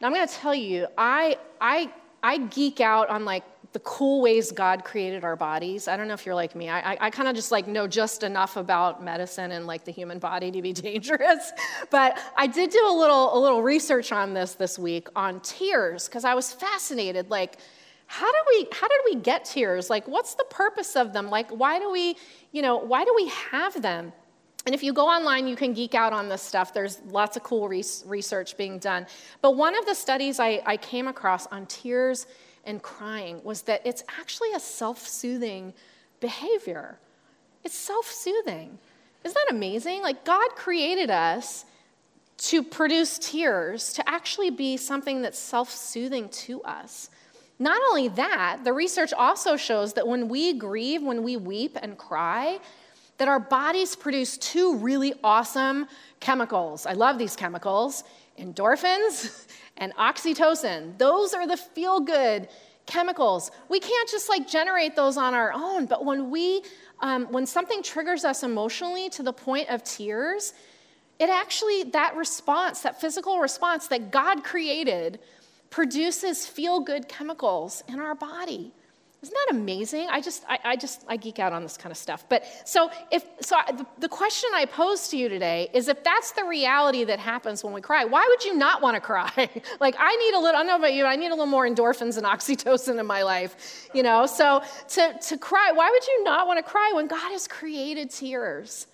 Now, 0.00 0.08
I'm 0.08 0.14
going 0.14 0.26
to 0.26 0.34
tell 0.34 0.54
you, 0.54 0.86
I, 0.96 1.36
I, 1.60 1.92
I 2.22 2.38
geek 2.38 2.80
out 2.80 3.08
on 3.08 3.24
like 3.24 3.44
the 3.72 3.80
cool 3.80 4.20
ways 4.20 4.52
God 4.52 4.84
created 4.84 5.24
our 5.24 5.36
bodies. 5.36 5.88
I 5.88 5.96
don't 5.96 6.06
know 6.06 6.14
if 6.14 6.26
you're 6.26 6.34
like 6.34 6.54
me. 6.54 6.68
I, 6.68 6.92
I, 6.92 6.98
I 7.02 7.10
kind 7.10 7.28
of 7.28 7.34
just 7.34 7.50
like 7.50 7.66
know 7.66 7.86
just 7.86 8.22
enough 8.22 8.56
about 8.56 9.02
medicine 9.02 9.52
and 9.52 9.66
like 9.66 9.84
the 9.84 9.92
human 9.92 10.18
body 10.18 10.50
to 10.50 10.60
be 10.60 10.72
dangerous. 10.74 11.52
But 11.90 12.18
I 12.36 12.46
did 12.46 12.70
do 12.70 12.86
a 12.86 12.94
little, 12.94 13.36
a 13.36 13.38
little 13.38 13.62
research 13.62 14.12
on 14.12 14.34
this 14.34 14.54
this 14.54 14.78
week 14.78 15.08
on 15.16 15.40
tears 15.40 16.06
because 16.06 16.24
I 16.24 16.34
was 16.34 16.52
fascinated. 16.52 17.30
Like, 17.30 17.56
how 18.06 18.30
do 18.30 18.38
we 18.50 18.66
how 18.72 18.88
did 18.88 19.00
we 19.06 19.14
get 19.16 19.46
tears? 19.46 19.88
Like, 19.88 20.06
what's 20.06 20.34
the 20.34 20.44
purpose 20.44 20.96
of 20.96 21.14
them? 21.14 21.30
Like, 21.30 21.50
why 21.50 21.78
do 21.78 21.90
we, 21.90 22.16
you 22.52 22.60
know, 22.60 22.76
why 22.76 23.04
do 23.06 23.14
we 23.16 23.28
have 23.28 23.80
them? 23.80 24.12
And 24.66 24.74
if 24.74 24.82
you 24.82 24.92
go 24.92 25.06
online, 25.08 25.48
you 25.48 25.56
can 25.56 25.72
geek 25.72 25.94
out 25.94 26.12
on 26.12 26.28
this 26.28 26.42
stuff. 26.42 26.72
There's 26.72 27.00
lots 27.08 27.36
of 27.36 27.42
cool 27.42 27.68
research 27.68 28.56
being 28.56 28.78
done. 28.78 29.06
But 29.40 29.56
one 29.56 29.76
of 29.76 29.86
the 29.86 29.94
studies 29.94 30.38
I, 30.38 30.62
I 30.64 30.76
came 30.76 31.08
across 31.08 31.46
on 31.46 31.66
tears 31.66 32.26
and 32.64 32.82
crying 32.82 33.42
was 33.44 33.62
that 33.62 33.82
it's 33.84 34.04
actually 34.18 34.52
a 34.52 34.60
self 34.60 35.06
soothing 35.06 35.72
behavior. 36.20 36.98
It's 37.64 37.74
self 37.74 38.06
soothing. 38.06 38.78
Isn't 39.24 39.38
that 39.46 39.54
amazing? 39.54 40.02
Like, 40.02 40.24
God 40.24 40.50
created 40.56 41.10
us 41.10 41.64
to 42.38 42.62
produce 42.62 43.18
tears, 43.18 43.92
to 43.92 44.08
actually 44.08 44.50
be 44.50 44.76
something 44.76 45.22
that's 45.22 45.38
self 45.38 45.70
soothing 45.70 46.28
to 46.30 46.62
us. 46.62 47.10
Not 47.58 47.80
only 47.90 48.08
that, 48.08 48.60
the 48.64 48.72
research 48.72 49.12
also 49.12 49.56
shows 49.56 49.92
that 49.92 50.08
when 50.08 50.28
we 50.28 50.54
grieve, 50.54 51.02
when 51.02 51.22
we 51.22 51.36
weep 51.36 51.78
and 51.80 51.96
cry, 51.96 52.58
that 53.18 53.28
our 53.28 53.38
bodies 53.38 53.94
produce 53.94 54.36
two 54.36 54.76
really 54.78 55.14
awesome 55.22 55.86
chemicals. 56.18 56.86
I 56.86 56.94
love 56.94 57.18
these 57.18 57.36
chemicals 57.36 58.02
endorphins 58.38 59.46
and 59.76 59.94
oxytocin. 59.96 60.96
Those 60.98 61.34
are 61.34 61.46
the 61.46 61.56
feel 61.56 62.00
good 62.00 62.48
chemicals. 62.86 63.50
We 63.68 63.80
can't 63.80 64.08
just 64.08 64.28
like 64.28 64.48
generate 64.48 64.96
those 64.96 65.16
on 65.16 65.34
our 65.34 65.52
own, 65.52 65.86
but 65.86 66.04
when 66.04 66.30
we, 66.30 66.62
um, 67.00 67.26
when 67.32 67.46
something 67.46 67.82
triggers 67.82 68.24
us 68.24 68.42
emotionally 68.42 69.08
to 69.10 69.22
the 69.22 69.32
point 69.32 69.68
of 69.70 69.84
tears, 69.84 70.52
it 71.18 71.30
actually, 71.30 71.84
that 71.84 72.16
response, 72.16 72.80
that 72.80 73.00
physical 73.00 73.38
response 73.38 73.86
that 73.88 74.10
God 74.10 74.42
created, 74.42 75.20
produces 75.70 76.46
feel 76.46 76.80
good 76.80 77.08
chemicals 77.08 77.84
in 77.88 78.00
our 78.00 78.14
body. 78.14 78.72
Isn't 79.22 79.36
that 79.46 79.54
amazing? 79.54 80.08
I 80.10 80.20
just, 80.20 80.44
I, 80.48 80.58
I, 80.64 80.76
just, 80.76 81.04
I 81.06 81.16
geek 81.16 81.38
out 81.38 81.52
on 81.52 81.62
this 81.62 81.76
kind 81.76 81.92
of 81.92 81.96
stuff. 81.96 82.24
But 82.28 82.44
so, 82.64 82.90
if 83.12 83.24
so, 83.40 83.54
the, 83.68 83.86
the 84.00 84.08
question 84.08 84.50
I 84.52 84.64
pose 84.64 85.06
to 85.10 85.16
you 85.16 85.28
today 85.28 85.70
is, 85.72 85.86
if 85.86 86.02
that's 86.02 86.32
the 86.32 86.44
reality 86.44 87.04
that 87.04 87.20
happens 87.20 87.62
when 87.62 87.72
we 87.72 87.80
cry, 87.80 88.04
why 88.04 88.26
would 88.28 88.44
you 88.44 88.56
not 88.56 88.82
want 88.82 88.96
to 88.96 89.00
cry? 89.00 89.30
like, 89.80 89.94
I 89.96 90.16
need 90.16 90.34
a 90.34 90.40
little. 90.40 90.56
I 90.56 90.64
don't 90.64 90.66
know 90.66 90.76
about 90.76 90.94
you. 90.94 91.04
I 91.04 91.14
need 91.14 91.28
a 91.28 91.30
little 91.30 91.46
more 91.46 91.68
endorphins 91.68 92.16
and 92.16 92.26
oxytocin 92.26 92.98
in 92.98 93.06
my 93.06 93.22
life. 93.22 93.88
You 93.94 94.02
know, 94.02 94.26
so 94.26 94.60
to 94.88 95.16
to 95.28 95.38
cry, 95.38 95.70
why 95.72 95.88
would 95.88 96.04
you 96.04 96.24
not 96.24 96.48
want 96.48 96.58
to 96.58 96.68
cry 96.68 96.90
when 96.92 97.06
God 97.06 97.30
has 97.30 97.46
created 97.46 98.10
tears? 98.10 98.88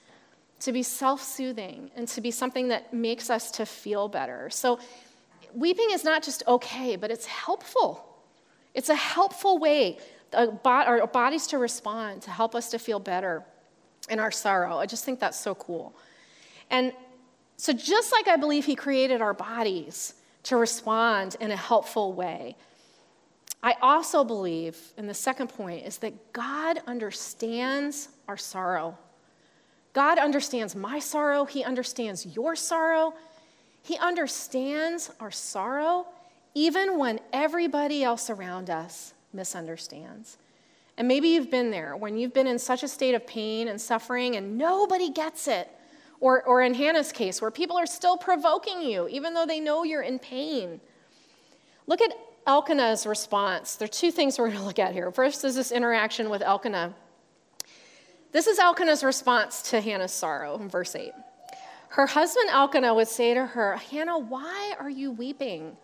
To 0.62 0.72
be 0.72 0.82
self 0.82 1.22
soothing 1.22 1.90
and 1.96 2.06
to 2.08 2.20
be 2.20 2.32
something 2.32 2.68
that 2.68 2.92
makes 2.92 3.30
us 3.30 3.52
to 3.52 3.64
feel 3.64 4.08
better. 4.08 4.50
So, 4.50 4.80
weeping 5.54 5.90
is 5.92 6.04
not 6.04 6.22
just 6.22 6.42
okay, 6.46 6.96
but 6.96 7.10
it's 7.10 7.26
helpful. 7.26 8.04
It's 8.74 8.90
a 8.90 8.94
helpful 8.94 9.58
way 9.58 9.98
our 10.34 11.06
bodies 11.06 11.46
to 11.48 11.58
respond, 11.58 12.22
to 12.22 12.30
help 12.30 12.54
us 12.54 12.70
to 12.70 12.78
feel 12.78 12.98
better 12.98 13.42
in 14.08 14.20
our 14.20 14.30
sorrow. 14.30 14.78
I 14.78 14.86
just 14.86 15.04
think 15.04 15.20
that's 15.20 15.38
so 15.38 15.54
cool. 15.54 15.94
And 16.70 16.92
so, 17.56 17.72
just 17.72 18.12
like 18.12 18.28
I 18.28 18.36
believe 18.36 18.64
He 18.64 18.74
created 18.74 19.20
our 19.20 19.34
bodies 19.34 20.14
to 20.44 20.56
respond 20.56 21.36
in 21.40 21.50
a 21.50 21.56
helpful 21.56 22.12
way, 22.12 22.56
I 23.62 23.74
also 23.82 24.22
believe, 24.22 24.78
and 24.96 25.08
the 25.08 25.14
second 25.14 25.48
point 25.48 25.84
is 25.84 25.98
that 25.98 26.32
God 26.32 26.80
understands 26.86 28.08
our 28.28 28.36
sorrow. 28.36 28.96
God 29.92 30.18
understands 30.18 30.76
my 30.76 31.00
sorrow, 31.00 31.44
He 31.44 31.64
understands 31.64 32.24
your 32.24 32.54
sorrow, 32.54 33.14
He 33.82 33.98
understands 33.98 35.10
our 35.18 35.32
sorrow, 35.32 36.06
even 36.54 36.98
when 36.98 37.18
everybody 37.32 38.04
else 38.04 38.30
around 38.30 38.70
us 38.70 39.14
misunderstands. 39.32 40.38
And 40.96 41.06
maybe 41.06 41.28
you've 41.28 41.50
been 41.50 41.70
there 41.70 41.96
when 41.96 42.18
you've 42.18 42.34
been 42.34 42.46
in 42.46 42.58
such 42.58 42.82
a 42.82 42.88
state 42.88 43.14
of 43.14 43.26
pain 43.26 43.68
and 43.68 43.80
suffering 43.80 44.36
and 44.36 44.58
nobody 44.58 45.10
gets 45.10 45.48
it. 45.48 45.70
Or, 46.20 46.42
or 46.42 46.62
in 46.62 46.74
Hannah's 46.74 47.12
case, 47.12 47.40
where 47.40 47.52
people 47.52 47.78
are 47.78 47.86
still 47.86 48.16
provoking 48.16 48.82
you, 48.82 49.06
even 49.06 49.34
though 49.34 49.46
they 49.46 49.60
know 49.60 49.84
you're 49.84 50.02
in 50.02 50.18
pain. 50.18 50.80
Look 51.86 52.00
at 52.00 52.12
Elkanah's 52.44 53.06
response. 53.06 53.76
There 53.76 53.84
are 53.84 53.88
two 53.88 54.10
things 54.10 54.36
we're 54.36 54.48
going 54.48 54.58
to 54.58 54.64
look 54.64 54.80
at 54.80 54.92
here. 54.92 55.12
First 55.12 55.44
is 55.44 55.54
this 55.54 55.70
interaction 55.70 56.28
with 56.28 56.42
Elkanah. 56.42 56.92
This 58.32 58.48
is 58.48 58.58
Elkanah's 58.58 59.04
response 59.04 59.62
to 59.70 59.80
Hannah's 59.80 60.12
sorrow 60.12 60.58
in 60.58 60.68
verse 60.68 60.96
8. 60.96 61.12
Her 61.90 62.06
husband 62.06 62.50
Elkanah 62.50 62.94
would 62.94 63.08
say 63.08 63.34
to 63.34 63.46
her, 63.46 63.76
Hannah, 63.76 64.18
why 64.18 64.74
are 64.78 64.90
you 64.90 65.12
weeping? 65.12 65.76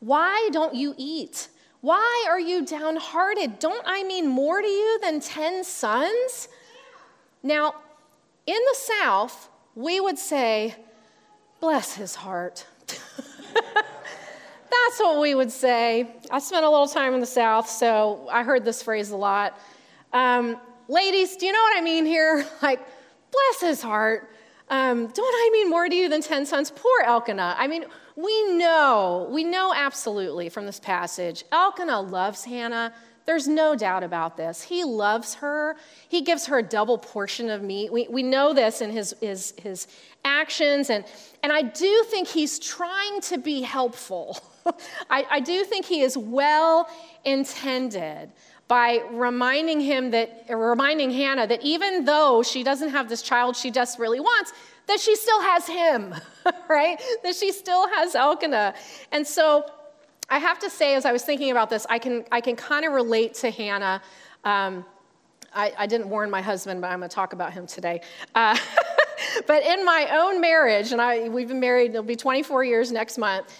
Why 0.00 0.48
don't 0.52 0.74
you 0.74 0.94
eat? 0.96 1.48
Why 1.84 2.24
are 2.30 2.40
you 2.40 2.64
downhearted? 2.64 3.58
Don't 3.58 3.84
I 3.86 4.04
mean 4.04 4.26
more 4.26 4.62
to 4.62 4.66
you 4.66 4.98
than 5.02 5.20
10 5.20 5.64
sons? 5.64 6.48
Now, 7.42 7.74
in 8.46 8.54
the 8.54 8.74
South, 8.74 9.50
we 9.74 10.00
would 10.00 10.16
say, 10.16 10.76
bless 11.60 11.94
his 11.94 12.14
heart. 12.14 12.64
That's 12.88 13.02
what 14.98 15.20
we 15.20 15.34
would 15.34 15.52
say. 15.52 16.10
I 16.30 16.38
spent 16.38 16.64
a 16.64 16.70
little 16.70 16.88
time 16.88 17.12
in 17.12 17.20
the 17.20 17.26
South, 17.26 17.68
so 17.68 18.30
I 18.32 18.44
heard 18.44 18.64
this 18.64 18.82
phrase 18.82 19.10
a 19.10 19.16
lot. 19.16 19.60
Um, 20.14 20.58
ladies, 20.88 21.36
do 21.36 21.44
you 21.44 21.52
know 21.52 21.60
what 21.60 21.76
I 21.76 21.82
mean 21.82 22.06
here? 22.06 22.46
Like, 22.62 22.80
bless 23.30 23.60
his 23.60 23.82
heart. 23.82 24.30
Um, 24.70 25.08
don't 25.08 25.34
I 25.34 25.50
mean 25.52 25.68
more 25.68 25.86
to 25.86 25.94
you 25.94 26.08
than 26.08 26.22
10 26.22 26.46
sons? 26.46 26.70
Poor 26.70 27.02
Elkanah. 27.04 27.56
I 27.58 27.66
mean, 27.66 27.84
we 28.16 28.52
know, 28.52 29.28
we 29.30 29.44
know 29.44 29.72
absolutely 29.74 30.48
from 30.48 30.66
this 30.66 30.78
passage, 30.78 31.44
Elkanah 31.50 32.00
loves 32.00 32.44
Hannah. 32.44 32.92
There's 33.26 33.48
no 33.48 33.74
doubt 33.74 34.04
about 34.04 34.36
this. 34.36 34.62
He 34.62 34.84
loves 34.84 35.34
her. 35.34 35.76
He 36.08 36.20
gives 36.20 36.46
her 36.46 36.58
a 36.58 36.62
double 36.62 36.98
portion 36.98 37.48
of 37.48 37.62
meat. 37.62 37.90
We, 37.92 38.06
we 38.08 38.22
know 38.22 38.52
this 38.52 38.82
in 38.82 38.90
his, 38.90 39.14
his, 39.20 39.54
his 39.60 39.88
actions, 40.24 40.90
and, 40.90 41.04
and 41.42 41.52
I 41.52 41.62
do 41.62 42.04
think 42.04 42.28
he's 42.28 42.58
trying 42.58 43.20
to 43.22 43.38
be 43.38 43.62
helpful. 43.62 44.38
I, 45.10 45.26
I 45.30 45.40
do 45.40 45.64
think 45.64 45.86
he 45.86 46.02
is 46.02 46.16
well 46.16 46.88
intended 47.24 48.30
by 48.66 49.02
reminding 49.10 49.80
him 49.80 50.10
that, 50.12 50.46
reminding 50.48 51.10
Hannah 51.10 51.46
that 51.46 51.62
even 51.62 52.04
though 52.04 52.42
she 52.42 52.62
doesn't 52.62 52.90
have 52.90 53.08
this 53.08 53.22
child 53.22 53.56
she 53.56 53.70
desperately 53.70 54.20
wants, 54.20 54.52
that 54.86 55.00
she 55.00 55.16
still 55.16 55.40
has 55.40 55.66
him, 55.66 56.14
right? 56.68 57.00
That 57.22 57.34
she 57.34 57.52
still 57.52 57.88
has 57.88 58.14
Elkanah. 58.14 58.74
And 59.12 59.26
so 59.26 59.66
I 60.28 60.38
have 60.38 60.58
to 60.60 60.70
say, 60.70 60.94
as 60.94 61.04
I 61.04 61.12
was 61.12 61.22
thinking 61.24 61.50
about 61.50 61.70
this, 61.70 61.86
I 61.88 61.98
can, 61.98 62.24
I 62.32 62.40
can 62.40 62.56
kind 62.56 62.84
of 62.84 62.92
relate 62.92 63.34
to 63.34 63.50
Hannah. 63.50 64.02
Um, 64.44 64.84
I, 65.54 65.72
I, 65.78 65.86
didn't 65.86 66.08
warn 66.08 66.30
my 66.30 66.42
husband, 66.42 66.80
but 66.80 66.90
I'm 66.90 66.98
going 66.98 67.08
to 67.08 67.14
talk 67.14 67.32
about 67.32 67.52
him 67.52 67.66
today. 67.66 68.00
Uh, 68.34 68.58
but 69.46 69.62
in 69.62 69.84
my 69.84 70.08
own 70.12 70.40
marriage, 70.40 70.92
and 70.92 71.00
I, 71.00 71.28
we've 71.28 71.48
been 71.48 71.60
married, 71.60 71.90
it'll 71.90 72.02
be 72.02 72.16
24 72.16 72.64
years 72.64 72.92
next 72.92 73.16
month. 73.16 73.56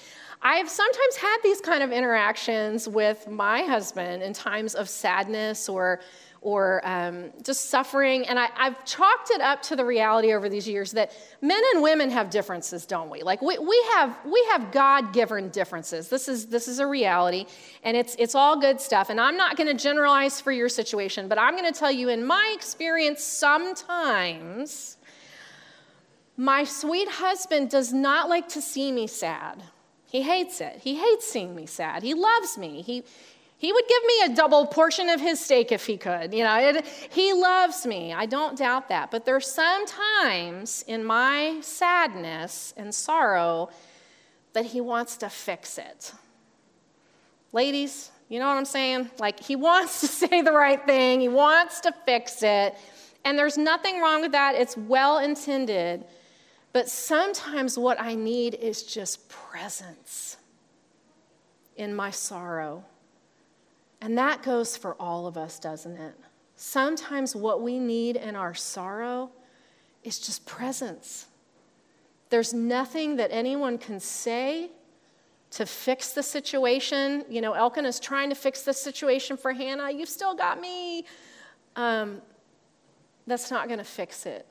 I've 0.46 0.68
sometimes 0.68 1.16
had 1.16 1.38
these 1.42 1.62
kind 1.62 1.82
of 1.82 1.90
interactions 1.90 2.86
with 2.86 3.26
my 3.26 3.62
husband 3.62 4.22
in 4.22 4.34
times 4.34 4.74
of 4.74 4.90
sadness 4.90 5.70
or 5.70 6.00
or 6.42 6.86
um, 6.86 7.30
just 7.42 7.70
suffering. 7.70 8.26
And 8.26 8.38
I, 8.38 8.50
have 8.56 8.84
chalked 8.84 9.30
it 9.30 9.40
up 9.40 9.62
to 9.62 9.76
the 9.76 9.84
reality 9.84 10.34
over 10.34 10.50
these 10.50 10.68
years 10.68 10.92
that 10.92 11.10
men 11.40 11.62
and 11.72 11.82
women 11.82 12.10
have 12.10 12.28
differences, 12.28 12.84
don't 12.84 13.08
we? 13.08 13.22
Like 13.22 13.40
we, 13.40 13.56
we 13.56 13.82
have 13.94 14.14
we 14.26 14.46
have 14.52 14.70
God-given 14.70 15.48
differences. 15.48 16.10
This 16.10 16.28
is 16.28 16.44
this 16.46 16.68
is 16.68 16.80
a 16.80 16.86
reality, 16.86 17.46
and 17.82 17.96
it's 17.96 18.14
it's 18.18 18.34
all 18.34 18.60
good 18.60 18.78
stuff. 18.78 19.08
And 19.08 19.18
I'm 19.18 19.38
not 19.38 19.56
going 19.56 19.74
to 19.74 19.82
generalize 19.82 20.42
for 20.42 20.52
your 20.52 20.68
situation, 20.68 21.26
but 21.26 21.38
I'm 21.38 21.56
going 21.56 21.72
to 21.72 21.78
tell 21.78 21.90
you, 21.90 22.10
in 22.10 22.26
my 22.26 22.52
experience, 22.54 23.24
sometimes 23.24 24.98
my 26.36 26.64
sweet 26.64 27.08
husband 27.08 27.70
does 27.70 27.94
not 27.94 28.28
like 28.28 28.48
to 28.50 28.60
see 28.60 28.92
me 28.92 29.06
sad. 29.06 29.62
He 30.14 30.23
hates 30.23 30.61
it. 30.61 30.76
He 30.80 30.94
hates 30.94 31.28
seeing 31.28 31.56
me 31.56 31.66
sad. 31.66 32.04
He 32.04 32.14
loves 32.14 32.56
me. 32.56 32.83
He, 32.83 33.02
he 33.59 33.73
would 33.73 33.85
give 33.88 34.02
me 34.06 34.33
a 34.33 34.37
double 34.37 34.64
portion 34.64 35.09
of 35.09 35.21
his 35.21 35.40
steak 35.40 35.73
if 35.73 35.87
he 35.87 35.97
could. 35.97 36.33
You 36.33 36.44
know, 36.44 36.56
it, 36.56 36.87
he 37.11 37.33
loves 37.33 37.85
me. 37.85 38.12
I 38.12 38.26
don't 38.26 38.56
doubt 38.56 38.90
that. 38.90 39.11
But 39.11 39.25
there's 39.25 39.50
some 39.50 39.85
times 39.87 40.85
in 40.87 41.04
my 41.04 41.59
sadness 41.62 42.73
and 42.76 42.94
sorrow 42.94 43.71
that 44.52 44.66
he 44.66 44.80
wants 44.80 45.16
to 45.16 45.28
fix 45.28 45.78
it. 45.78 46.12
Ladies, 47.52 48.12
you 48.28 48.38
know 48.38 48.47
what 48.47 48.56
I'm 48.56 48.66
saying? 48.66 49.11
Like, 49.18 49.40
he 49.40 49.56
wants 49.71 50.00
to 50.02 50.06
say 50.06 50.42
the 50.42 50.52
right 50.52 50.87
thing, 50.87 51.23
he 51.23 51.28
wants 51.28 51.80
to 51.80 51.92
fix 52.06 52.40
it. 52.44 52.76
And 53.25 53.37
there's 53.37 53.59
nothing 53.59 54.00
wrong 54.00 54.21
with 54.21 54.30
that, 54.30 54.54
it's 54.54 54.76
well 54.76 55.18
intended. 55.18 56.04
But 56.75 56.90
sometimes 56.90 57.78
what 57.78 57.99
I 57.99 58.14
need 58.14 58.54
is 58.54 58.83
just 58.83 59.31
presence 59.31 60.37
in 61.76 61.95
my 61.95 62.11
sorrow 62.11 62.85
and 64.04 64.19
that 64.19 64.43
goes 64.43 64.76
for 64.76 64.95
all 65.00 65.26
of 65.26 65.38
us, 65.38 65.59
doesn't 65.59 65.97
it? 65.97 66.14
Sometimes 66.57 67.35
what 67.35 67.62
we 67.62 67.78
need 67.78 68.16
in 68.16 68.37
our 68.37 68.52
sorrow 68.52 69.31
is 70.02 70.19
just 70.19 70.45
presence. 70.45 71.26
There's 72.28 72.52
nothing 72.52 73.16
that 73.16 73.31
anyone 73.33 73.78
can 73.78 73.99
say 73.99 74.71
to 75.52 75.64
fix 75.64 76.12
the 76.12 76.23
situation. 76.23 77.25
You 77.31 77.40
know, 77.40 77.54
Elkanah 77.54 77.88
is 77.88 77.99
trying 77.99 78.28
to 78.28 78.35
fix 78.35 78.61
the 78.61 78.75
situation 78.75 79.38
for 79.38 79.54
Hannah. 79.54 79.90
You've 79.90 80.11
still 80.11 80.35
got 80.35 80.61
me. 80.61 81.07
Um, 81.75 82.21
that's 83.26 83.50
not 83.50 83.69
going 83.69 83.78
to 83.78 83.85
fix 83.85 84.26
it. 84.26 84.47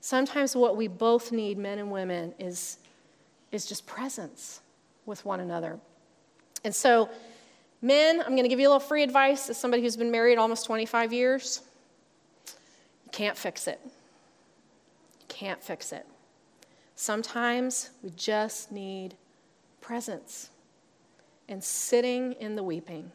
Sometimes 0.00 0.54
what 0.54 0.76
we 0.76 0.88
both 0.88 1.32
need, 1.32 1.58
men 1.58 1.78
and 1.78 1.90
women, 1.90 2.34
is, 2.38 2.78
is 3.52 3.66
just 3.66 3.86
presence 3.86 4.60
with 5.06 5.24
one 5.24 5.40
another. 5.40 5.78
And 6.64 6.74
so, 6.74 7.08
Men, 7.80 8.20
I'm 8.20 8.30
going 8.30 8.42
to 8.42 8.48
give 8.48 8.58
you 8.58 8.66
a 8.66 8.70
little 8.70 8.80
free 8.80 9.04
advice 9.04 9.48
as 9.48 9.56
somebody 9.56 9.82
who's 9.82 9.96
been 9.96 10.10
married 10.10 10.36
almost 10.36 10.66
25 10.66 11.12
years. 11.12 11.62
You 13.04 13.10
can't 13.12 13.36
fix 13.36 13.68
it. 13.68 13.80
You 13.84 15.26
can't 15.28 15.62
fix 15.62 15.92
it. 15.92 16.04
Sometimes 16.96 17.90
we 18.02 18.10
just 18.16 18.72
need 18.72 19.14
presence 19.80 20.50
and 21.48 21.62
sitting 21.62 22.32
in 22.34 22.56
the 22.56 22.64
weeping. 22.64 23.12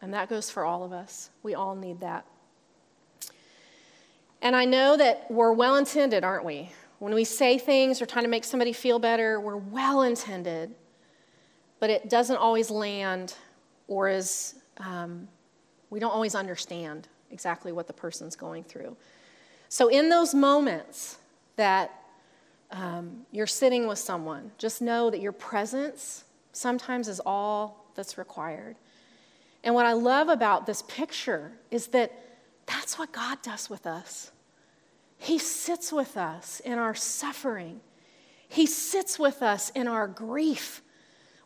And 0.00 0.14
that 0.14 0.30
goes 0.30 0.50
for 0.50 0.64
all 0.64 0.82
of 0.82 0.92
us. 0.92 1.28
We 1.42 1.54
all 1.54 1.74
need 1.74 2.00
that. 2.00 2.24
And 4.40 4.54
I 4.54 4.64
know 4.64 4.96
that 4.96 5.30
we're 5.30 5.52
well 5.52 5.76
intended, 5.76 6.24
aren't 6.24 6.44
we? 6.44 6.70
When 6.98 7.14
we 7.14 7.24
say 7.24 7.58
things 7.58 8.02
or 8.02 8.06
trying 8.06 8.24
to 8.24 8.30
make 8.30 8.44
somebody 8.44 8.72
feel 8.72 8.98
better, 8.98 9.40
we're 9.40 9.56
well 9.56 10.02
intended, 10.02 10.74
but 11.80 11.90
it 11.90 12.08
doesn't 12.10 12.36
always 12.36 12.70
land 12.70 13.34
or 13.86 14.08
is 14.08 14.56
um, 14.78 15.28
we 15.90 16.00
don't 16.00 16.12
always 16.12 16.34
understand 16.34 17.08
exactly 17.30 17.72
what 17.72 17.86
the 17.86 17.92
person's 17.92 18.36
going 18.36 18.64
through. 18.64 18.96
So, 19.68 19.88
in 19.88 20.08
those 20.08 20.34
moments 20.34 21.18
that 21.56 21.92
um, 22.70 23.26
you're 23.32 23.46
sitting 23.46 23.86
with 23.86 23.98
someone, 23.98 24.50
just 24.58 24.80
know 24.82 25.10
that 25.10 25.20
your 25.20 25.32
presence 25.32 26.24
sometimes 26.52 27.08
is 27.08 27.20
all 27.24 27.86
that's 27.94 28.18
required. 28.18 28.76
And 29.64 29.74
what 29.74 29.86
I 29.86 29.92
love 29.92 30.28
about 30.28 30.66
this 30.66 30.82
picture 30.82 31.52
is 31.70 31.88
that 31.88 32.12
that's 32.68 32.98
what 32.98 33.12
God 33.12 33.42
does 33.42 33.68
with 33.68 33.86
us. 33.86 34.30
He 35.16 35.38
sits 35.38 35.92
with 35.92 36.16
us 36.16 36.60
in 36.60 36.78
our 36.78 36.94
suffering, 36.94 37.80
He 38.48 38.66
sits 38.66 39.18
with 39.18 39.42
us 39.42 39.70
in 39.70 39.88
our 39.88 40.06
grief. 40.06 40.82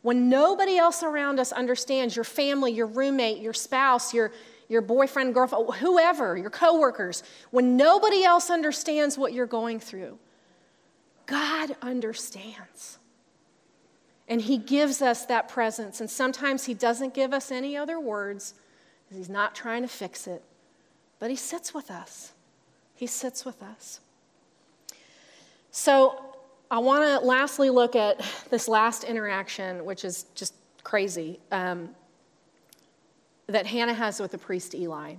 When 0.03 0.29
nobody 0.29 0.79
else 0.79 1.05
around 1.05 1.39
us 1.39 1.53
understands 1.53 2.17
your 2.17 2.25
family, 2.25 2.73
your 2.73 2.89
roommate, 2.89 3.39
your 3.39 3.53
spouse, 3.53 4.13
your, 4.13 4.33
your 4.69 4.83
boyfriend, 4.83 5.33
girlfriend, 5.33 5.75
whoever, 5.75 6.37
your 6.37 6.51
coworkers, 6.51 7.23
when 7.53 7.77
nobody 7.77 8.25
else 8.25 8.51
understands 8.51 9.17
what 9.17 9.33
you're 9.33 9.47
going 9.47 9.79
through, 9.79 10.19
God 11.27 11.77
understands. 11.81 12.99
And 14.27 14.41
He 14.41 14.59
gives 14.59 15.03
us 15.03 15.25
that 15.27 15.49
presence. 15.49 16.01
And 16.01 16.11
sometimes 16.11 16.65
He 16.65 16.75
doesn't 16.75 17.15
give 17.15 17.33
us 17.33 17.53
any 17.53 17.77
other 17.77 18.01
words 18.01 18.55
because 19.05 19.19
He's 19.19 19.29
not 19.29 19.55
trying 19.55 19.83
to 19.83 19.89
fix 19.89 20.27
it, 20.27 20.43
but 21.23 21.31
He 21.31 21.37
sits 21.37 21.73
with 21.73 21.89
us. 21.89 22.33
He 22.97 23.07
sits 23.07 23.45
with 23.45 23.63
us. 23.63 24.01
So 25.71 26.21
I 26.69 26.81
want 26.81 27.05
to 27.05 27.25
lastly 27.25 27.71
look 27.71 27.95
at 27.95 28.21
this 28.51 28.67
last 28.67 29.05
interaction, 29.05 29.85
which 29.85 30.05
is 30.05 30.27
just 30.35 30.53
crazy, 30.83 31.39
um, 31.53 31.91
that 33.47 33.67
Hannah 33.67 33.95
has 33.95 34.19
with 34.19 34.33
the 34.33 34.39
priest 34.39 34.75
Eli. 34.75 35.15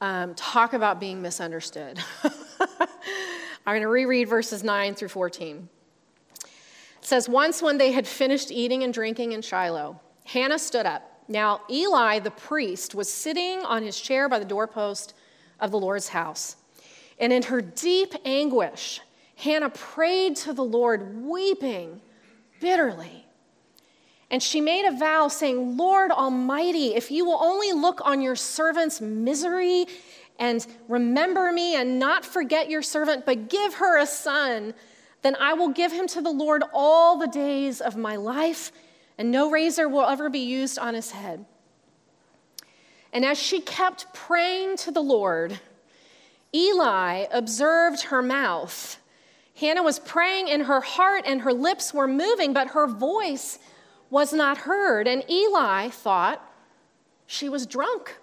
Um, 0.00 0.34
talk 0.34 0.72
about 0.72 1.00
being 1.00 1.20
misunderstood. 1.20 2.02
I'm 2.24 2.86
going 3.66 3.82
to 3.82 3.88
reread 3.88 4.26
verses 4.26 4.64
9 4.64 4.94
through 4.94 5.08
14. 5.08 5.68
It 6.44 6.48
says, 7.02 7.28
Once 7.28 7.60
when 7.60 7.76
they 7.76 7.92
had 7.92 8.06
finished 8.06 8.50
eating 8.50 8.84
and 8.84 8.94
drinking 8.94 9.32
in 9.32 9.42
Shiloh, 9.42 10.00
Hannah 10.24 10.58
stood 10.58 10.86
up. 10.86 11.15
Now, 11.28 11.62
Eli 11.70 12.18
the 12.20 12.30
priest 12.30 12.94
was 12.94 13.12
sitting 13.12 13.60
on 13.60 13.82
his 13.82 14.00
chair 14.00 14.28
by 14.28 14.38
the 14.38 14.44
doorpost 14.44 15.14
of 15.60 15.70
the 15.70 15.78
Lord's 15.78 16.08
house. 16.08 16.56
And 17.18 17.32
in 17.32 17.44
her 17.44 17.60
deep 17.60 18.14
anguish, 18.24 19.00
Hannah 19.36 19.70
prayed 19.70 20.36
to 20.36 20.52
the 20.52 20.64
Lord, 20.64 21.22
weeping 21.24 22.00
bitterly. 22.60 23.26
And 24.30 24.42
she 24.42 24.60
made 24.60 24.86
a 24.86 24.96
vow 24.96 25.28
saying, 25.28 25.76
Lord 25.76 26.10
Almighty, 26.10 26.94
if 26.94 27.10
you 27.10 27.24
will 27.24 27.38
only 27.40 27.72
look 27.72 28.00
on 28.04 28.20
your 28.20 28.36
servant's 28.36 29.00
misery 29.00 29.86
and 30.38 30.66
remember 30.88 31.52
me 31.52 31.76
and 31.76 31.98
not 31.98 32.24
forget 32.24 32.68
your 32.68 32.82
servant, 32.82 33.24
but 33.24 33.48
give 33.48 33.74
her 33.74 33.98
a 33.98 34.06
son, 34.06 34.74
then 35.22 35.36
I 35.36 35.54
will 35.54 35.68
give 35.68 35.92
him 35.92 36.06
to 36.08 36.20
the 36.20 36.30
Lord 36.30 36.62
all 36.74 37.18
the 37.18 37.28
days 37.28 37.80
of 37.80 37.96
my 37.96 38.16
life, 38.16 38.72
and 39.18 39.30
no 39.30 39.50
razor 39.50 39.88
will 39.88 40.06
ever 40.06 40.28
be 40.28 40.40
used 40.40 40.78
on 40.78 40.94
his 40.94 41.12
head. 41.12 41.44
And 43.12 43.24
as 43.24 43.38
she 43.38 43.60
kept 43.60 44.12
praying 44.12 44.76
to 44.78 44.90
the 44.90 45.00
Lord, 45.00 45.58
Eli 46.54 47.26
observed 47.32 48.02
her 48.04 48.22
mouth. 48.22 48.98
Hannah 49.54 49.82
was 49.82 49.98
praying 49.98 50.48
in 50.48 50.62
her 50.62 50.80
heart, 50.80 51.24
and 51.26 51.40
her 51.40 51.52
lips 51.52 51.94
were 51.94 52.06
moving, 52.06 52.52
but 52.52 52.68
her 52.68 52.86
voice 52.86 53.58
was 54.10 54.32
not 54.32 54.58
heard. 54.58 55.08
And 55.08 55.28
Eli 55.30 55.88
thought 55.88 56.42
she 57.26 57.48
was 57.48 57.66
drunk 57.66 58.18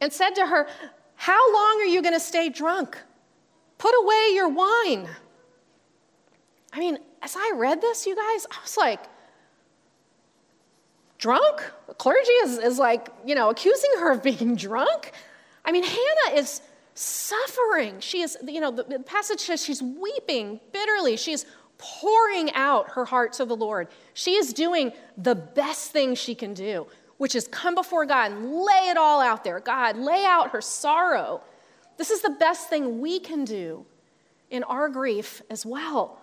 and 0.00 0.12
said 0.12 0.30
to 0.30 0.46
her, 0.46 0.66
How 1.14 1.52
long 1.52 1.80
are 1.80 1.86
you 1.86 2.00
going 2.00 2.14
to 2.14 2.20
stay 2.20 2.48
drunk? 2.48 2.98
Put 3.78 3.94
away 4.02 4.30
your 4.34 4.48
wine. 4.48 5.08
I 6.72 6.78
mean, 6.78 6.98
as 7.20 7.36
I 7.36 7.52
read 7.54 7.80
this, 7.80 8.06
you 8.06 8.16
guys, 8.16 8.46
I 8.50 8.62
was 8.62 8.76
like, 8.76 9.00
drunk? 11.22 11.62
The 11.86 11.94
clergy 11.94 12.32
is, 12.44 12.58
is 12.58 12.78
like, 12.78 13.08
you 13.24 13.36
know, 13.36 13.48
accusing 13.48 13.90
her 14.00 14.10
of 14.10 14.24
being 14.24 14.56
drunk. 14.56 15.12
I 15.64 15.70
mean, 15.70 15.84
Hannah 15.84 16.36
is 16.36 16.60
suffering. 16.94 18.00
She 18.00 18.22
is, 18.22 18.36
you 18.44 18.60
know, 18.60 18.72
the, 18.72 18.82
the 18.82 18.98
passage 18.98 19.38
says 19.38 19.64
she's 19.64 19.80
weeping 19.80 20.58
bitterly. 20.72 21.16
She 21.16 21.32
is 21.32 21.46
pouring 21.78 22.52
out 22.54 22.90
her 22.90 23.04
heart 23.04 23.34
to 23.34 23.44
the 23.44 23.54
Lord. 23.54 23.86
She 24.14 24.32
is 24.32 24.52
doing 24.52 24.92
the 25.16 25.36
best 25.36 25.92
thing 25.92 26.16
she 26.16 26.34
can 26.34 26.54
do, 26.54 26.88
which 27.18 27.36
is 27.36 27.46
come 27.46 27.76
before 27.76 28.04
God 28.04 28.32
and 28.32 28.52
lay 28.52 28.88
it 28.88 28.96
all 28.96 29.20
out 29.20 29.44
there. 29.44 29.60
God, 29.60 29.96
lay 29.96 30.24
out 30.24 30.50
her 30.50 30.60
sorrow. 30.60 31.40
This 31.98 32.10
is 32.10 32.20
the 32.22 32.30
best 32.30 32.68
thing 32.68 33.00
we 33.00 33.20
can 33.20 33.44
do 33.44 33.86
in 34.50 34.64
our 34.64 34.88
grief 34.88 35.40
as 35.50 35.64
well. 35.64 36.20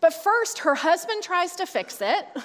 But 0.00 0.14
first, 0.14 0.60
her 0.60 0.76
husband 0.76 1.22
tries 1.22 1.56
to 1.56 1.66
fix 1.66 2.00
it. 2.00 2.26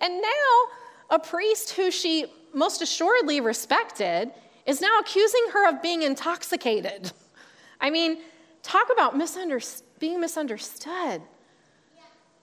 And 0.00 0.20
now, 0.20 0.64
a 1.10 1.18
priest 1.18 1.70
who 1.70 1.90
she 1.90 2.26
most 2.52 2.82
assuredly 2.82 3.40
respected 3.40 4.32
is 4.66 4.80
now 4.80 4.98
accusing 5.00 5.46
her 5.52 5.68
of 5.68 5.82
being 5.82 6.02
intoxicated. 6.02 7.12
I 7.80 7.90
mean, 7.90 8.18
talk 8.62 8.88
about 8.92 9.12
being 9.98 10.20
misunderstood. 10.20 11.22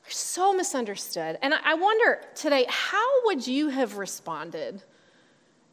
We're 0.06 0.12
so 0.12 0.54
misunderstood. 0.54 1.40
And 1.42 1.54
I 1.54 1.74
wonder 1.74 2.22
today, 2.36 2.66
how 2.70 3.26
would 3.26 3.46
you 3.48 3.70
have 3.70 3.98
responded? 3.98 4.84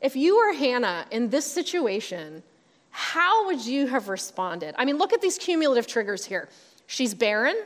If 0.00 0.16
you 0.16 0.36
were 0.36 0.54
Hannah 0.54 1.06
in 1.10 1.28
this 1.28 1.44
situation, 1.44 2.42
how 2.90 3.46
would 3.46 3.64
you 3.64 3.86
have 3.86 4.08
responded? 4.08 4.74
I 4.78 4.84
mean, 4.84 4.96
look 4.96 5.12
at 5.12 5.20
these 5.20 5.38
cumulative 5.38 5.86
triggers 5.86 6.24
here. 6.24 6.48
She's 6.86 7.14
barren. 7.14 7.56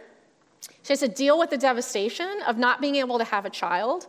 She 0.82 0.92
has 0.92 1.00
to 1.00 1.08
deal 1.08 1.38
with 1.38 1.50
the 1.50 1.58
devastation 1.58 2.40
of 2.46 2.58
not 2.58 2.80
being 2.80 2.96
able 2.96 3.18
to 3.18 3.24
have 3.24 3.44
a 3.44 3.50
child. 3.50 4.06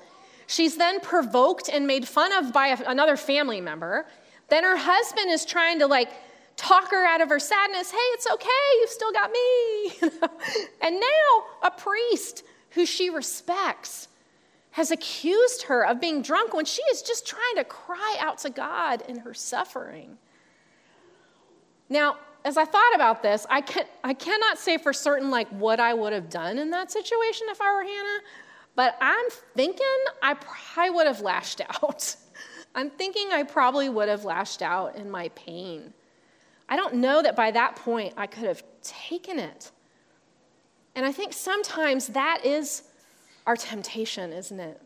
She's 0.48 0.78
then 0.78 1.00
provoked 1.00 1.70
and 1.70 1.88
made 1.88 2.08
fun 2.08 2.32
of 2.34 2.54
by 2.54 2.68
a, 2.68 2.78
another 2.88 3.18
family 3.18 3.62
member. 3.62 4.06
Then 4.50 4.64
her 4.64 4.78
husband 4.78 5.30
is 5.30 5.46
trying 5.46 5.80
to 5.80 5.88
like 5.88 6.10
talk 6.56 6.90
her 6.92 7.06
out 7.06 7.22
of 7.22 7.30
her 7.30 7.40
sadness. 7.40 7.92
Hey, 7.92 7.98
it's 7.98 8.28
okay, 8.32 8.48
you've 8.80 8.90
still 8.90 9.12
got 9.12 9.32
me. 9.32 9.92
and 10.82 11.00
now 11.00 11.44
a 11.64 11.72
priest 11.72 12.44
who 12.72 12.86
she 12.86 13.10
respects 13.10 14.08
has 14.72 14.92
accused 14.92 15.64
her 15.64 15.86
of 15.86 16.00
being 16.00 16.22
drunk 16.22 16.54
when 16.54 16.66
she 16.66 16.84
is 16.92 17.02
just 17.02 17.26
trying 17.26 17.56
to 17.56 17.64
cry 17.64 18.18
out 18.20 18.38
to 18.38 18.50
God 18.50 19.02
in 19.08 19.18
her 19.18 19.34
suffering. 19.34 20.18
Now, 21.90 22.18
as 22.48 22.56
I 22.56 22.64
thought 22.64 22.96
about 22.96 23.22
this, 23.22 23.46
I, 23.50 23.60
can, 23.60 23.84
I 24.06 24.14
cannot 24.14 24.58
say 24.58 24.78
for 24.78 24.94
certain 24.94 25.30
like 25.30 25.50
what 25.50 25.82
I 25.82 25.94
would 25.94 26.14
have 26.14 26.30
done 26.30 26.58
in 26.58 26.70
that 26.70 26.90
situation 26.90 27.48
if 27.50 27.60
I 27.60 27.74
were 27.74 27.84
Hannah, 27.84 28.20
but 28.74 28.98
I'm 29.02 29.26
thinking 29.54 29.86
I 30.24 30.34
probably 30.36 30.92
would 30.92 31.08
have 31.08 31.20
lashed 31.20 31.60
out. 31.84 32.16
I'm 32.74 32.90
thinking 32.90 33.32
I 33.34 33.44
probably 33.44 33.90
would 33.90 34.08
have 34.08 34.24
lashed 34.24 34.62
out 34.62 34.96
in 34.96 35.12
my 35.12 35.28
pain. 35.36 35.94
I 36.70 36.78
don't 36.78 36.96
know 36.96 37.22
that 37.22 37.36
by 37.36 37.52
that 37.52 37.76
point 37.76 38.14
I 38.16 38.28
could 38.28 38.46
have 38.46 38.64
taken 38.82 39.40
it. 39.40 39.72
And 40.96 41.06
I 41.06 41.12
think 41.12 41.34
sometimes 41.34 42.08
that 42.08 42.46
is 42.46 42.84
our 43.46 43.58
temptation, 43.58 44.32
isn't 44.32 44.60
it? 44.60 44.82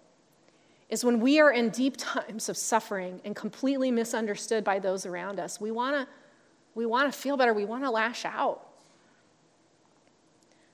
Is 0.90 1.06
when 1.06 1.20
we 1.20 1.40
are 1.40 1.52
in 1.52 1.70
deep 1.70 1.96
times 2.00 2.50
of 2.50 2.58
suffering 2.58 3.22
and 3.24 3.36
completely 3.36 3.92
misunderstood 3.92 4.64
by 4.64 4.80
those 4.80 5.06
around 5.06 5.40
us, 5.40 5.62
we 5.62 5.70
want 5.70 5.96
to 5.96 6.12
we 6.76 6.86
want 6.86 7.12
to 7.12 7.18
feel 7.18 7.38
better, 7.38 7.54
we 7.54 7.66
want 7.66 7.84
to 7.84 7.92
lash 7.92 8.26
out. 8.26 8.68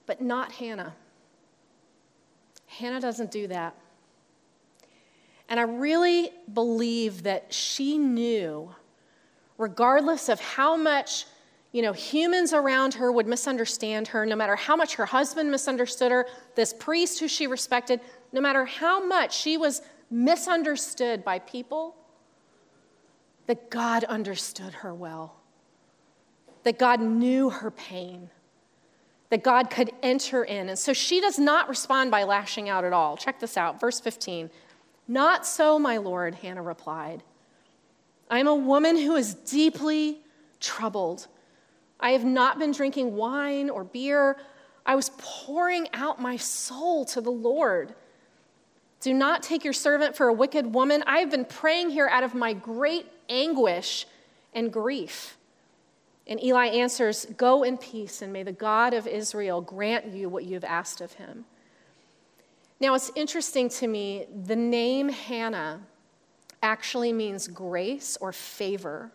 But 0.05 0.21
not 0.21 0.51
Hannah. 0.53 0.95
Hannah 2.67 3.01
doesn't 3.01 3.31
do 3.31 3.47
that. 3.47 3.75
And 5.49 5.59
I 5.59 5.63
really 5.63 6.31
believe 6.53 7.23
that 7.23 7.53
she 7.53 7.97
knew, 7.97 8.73
regardless 9.57 10.29
of 10.29 10.39
how 10.39 10.75
much 10.75 11.25
you 11.71 11.81
know, 11.81 11.93
humans 11.93 12.53
around 12.53 12.93
her 12.95 13.11
would 13.11 13.27
misunderstand 13.27 14.07
her, 14.07 14.25
no 14.25 14.35
matter 14.35 14.55
how 14.55 14.75
much 14.75 14.95
her 14.95 15.05
husband 15.05 15.51
misunderstood 15.51 16.11
her, 16.11 16.25
this 16.55 16.73
priest 16.73 17.19
who 17.19 17.27
she 17.27 17.45
respected, 17.45 17.99
no 18.31 18.41
matter 18.41 18.65
how 18.65 19.05
much 19.05 19.37
she 19.37 19.57
was 19.57 19.81
misunderstood 20.09 21.23
by 21.23 21.39
people, 21.39 21.95
that 23.47 23.69
God 23.69 24.03
understood 24.05 24.73
her 24.73 24.93
well, 24.93 25.35
that 26.67 26.77
God 26.77 26.99
knew 26.99 27.49
her 27.49 27.71
pain, 27.71 28.29
that 29.29 29.41
God 29.41 29.69
could 29.69 29.89
enter 30.03 30.43
in. 30.43 30.67
And 30.67 30.77
so 30.77 30.91
she 30.91 31.21
does 31.21 31.39
not 31.39 31.69
respond 31.69 32.11
by 32.11 32.23
lashing 32.23 32.67
out 32.67 32.83
at 32.83 32.91
all. 32.91 33.15
Check 33.15 33.39
this 33.39 33.55
out, 33.55 33.79
verse 33.79 34.01
15. 34.01 34.49
Not 35.07 35.47
so, 35.47 35.79
my 35.79 35.95
Lord, 35.95 36.35
Hannah 36.35 36.61
replied. 36.61 37.23
I 38.29 38.39
am 38.39 38.47
a 38.47 38.53
woman 38.53 38.97
who 38.97 39.15
is 39.15 39.33
deeply 39.33 40.19
troubled. 40.59 41.27
I 42.01 42.09
have 42.09 42.25
not 42.25 42.59
been 42.59 42.73
drinking 42.73 43.15
wine 43.15 43.69
or 43.69 43.85
beer. 43.85 44.35
I 44.85 44.97
was 44.97 45.11
pouring 45.17 45.87
out 45.93 46.21
my 46.21 46.35
soul 46.35 47.05
to 47.05 47.21
the 47.21 47.31
Lord. 47.31 47.95
Do 48.99 49.13
not 49.13 49.41
take 49.41 49.63
your 49.63 49.71
servant 49.71 50.17
for 50.17 50.27
a 50.27 50.33
wicked 50.33 50.73
woman. 50.73 51.01
I 51.07 51.19
have 51.19 51.31
been 51.31 51.45
praying 51.45 51.91
here 51.91 52.09
out 52.09 52.25
of 52.25 52.35
my 52.35 52.51
great 52.51 53.05
anguish 53.29 54.05
and 54.53 54.69
grief. 54.69 55.36
And 56.27 56.43
Eli 56.43 56.67
answers, 56.67 57.25
Go 57.37 57.63
in 57.63 57.77
peace, 57.77 58.21
and 58.21 58.33
may 58.33 58.43
the 58.43 58.51
God 58.51 58.93
of 58.93 59.07
Israel 59.07 59.61
grant 59.61 60.07
you 60.07 60.29
what 60.29 60.43
you 60.43 60.55
have 60.55 60.63
asked 60.63 61.01
of 61.01 61.13
him. 61.13 61.45
Now, 62.79 62.93
it's 62.93 63.11
interesting 63.15 63.69
to 63.69 63.87
me, 63.87 64.25
the 64.45 64.55
name 64.55 65.09
Hannah 65.09 65.81
actually 66.61 67.13
means 67.13 67.47
grace 67.47 68.17
or 68.19 68.31
favor. 68.31 69.11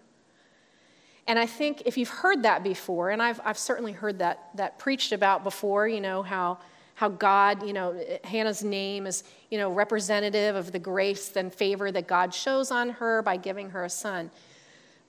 And 1.27 1.39
I 1.39 1.47
think 1.47 1.83
if 1.87 1.97
you've 1.97 2.09
heard 2.09 2.43
that 2.43 2.65
before, 2.65 3.11
and 3.11 3.23
I've, 3.23 3.41
I've 3.45 3.59
certainly 3.59 3.93
heard 3.93 4.19
that, 4.19 4.51
that 4.57 4.79
preached 4.79 5.13
about 5.13 5.45
before, 5.45 5.87
you 5.87 6.01
know, 6.01 6.23
how, 6.23 6.59
how 6.95 7.09
God, 7.09 7.65
you 7.65 7.73
know, 7.73 8.01
Hannah's 8.25 8.65
name 8.65 9.07
is, 9.07 9.23
you 9.51 9.59
know, 9.59 9.71
representative 9.71 10.57
of 10.57 10.73
the 10.73 10.79
grace 10.81 11.37
and 11.37 11.53
favor 11.53 11.93
that 11.93 12.09
God 12.09 12.35
shows 12.35 12.73
on 12.73 12.91
her 12.91 13.23
by 13.23 13.37
giving 13.37 13.71
her 13.71 13.85
a 13.85 13.91
son. 13.91 14.31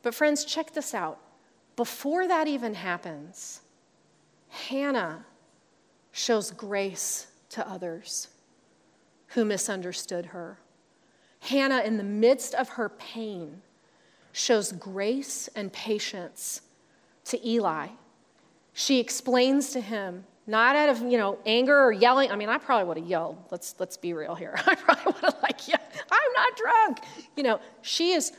But 0.03 0.13
friends, 0.13 0.45
check 0.45 0.73
this 0.73 0.93
out. 0.93 1.19
Before 1.75 2.27
that 2.27 2.47
even 2.47 2.75
happens, 2.75 3.61
Hannah 4.49 5.25
shows 6.11 6.51
grace 6.51 7.27
to 7.49 7.67
others 7.67 8.29
who 9.27 9.45
misunderstood 9.45 10.27
her. 10.27 10.59
Hannah, 11.39 11.81
in 11.81 11.97
the 11.97 12.03
midst 12.03 12.53
of 12.53 12.69
her 12.69 12.89
pain, 12.89 13.61
shows 14.31 14.71
grace 14.71 15.47
and 15.55 15.71
patience 15.73 16.61
to 17.25 17.47
Eli 17.47 17.87
She 18.73 18.99
explains 18.99 19.71
to 19.71 19.81
him, 19.81 20.25
not 20.47 20.75
out 20.75 20.89
of 20.89 21.01
you 21.01 21.17
know 21.17 21.37
anger 21.45 21.77
or 21.79 21.91
yelling. 21.91 22.31
I 22.31 22.35
mean, 22.35 22.49
I 22.49 22.57
probably 22.57 22.87
would 22.87 22.97
have 22.97 23.07
yelled. 23.07 23.37
Let's 23.51 23.75
let's 23.79 23.97
be 23.97 24.13
real 24.13 24.35
here. 24.35 24.55
I 24.65 24.75
probably 24.75 25.13
would 25.13 25.23
have 25.23 25.37
like, 25.43 25.67
yeah, 25.67 25.77
I'm 26.11 26.33
not 26.35 26.57
drunk. 26.57 26.99
You 27.35 27.43
know, 27.43 27.59
she 27.81 28.11
is 28.13 28.31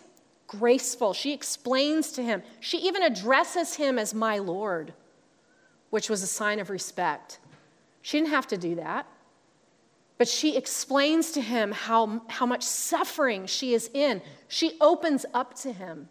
graceful. 0.46 1.12
She 1.12 1.32
explains 1.32 2.12
to 2.12 2.22
him. 2.22 2.42
She 2.60 2.78
even 2.78 3.02
addresses 3.02 3.74
him 3.74 3.98
as 3.98 4.14
my 4.14 4.38
Lord, 4.38 4.92
which 5.90 6.10
was 6.10 6.22
a 6.22 6.26
sign 6.26 6.60
of 6.60 6.70
respect. 6.70 7.38
She 8.02 8.18
didn't 8.18 8.30
have 8.30 8.46
to 8.48 8.56
do 8.56 8.74
that. 8.76 9.06
But 10.16 10.28
she 10.28 10.56
explains 10.56 11.32
to 11.32 11.40
him 11.40 11.72
how, 11.72 12.22
how 12.28 12.46
much 12.46 12.62
suffering 12.62 13.46
she 13.46 13.74
is 13.74 13.90
in. 13.92 14.22
She 14.46 14.76
opens 14.80 15.26
up 15.34 15.54
to 15.60 15.72
him 15.72 16.08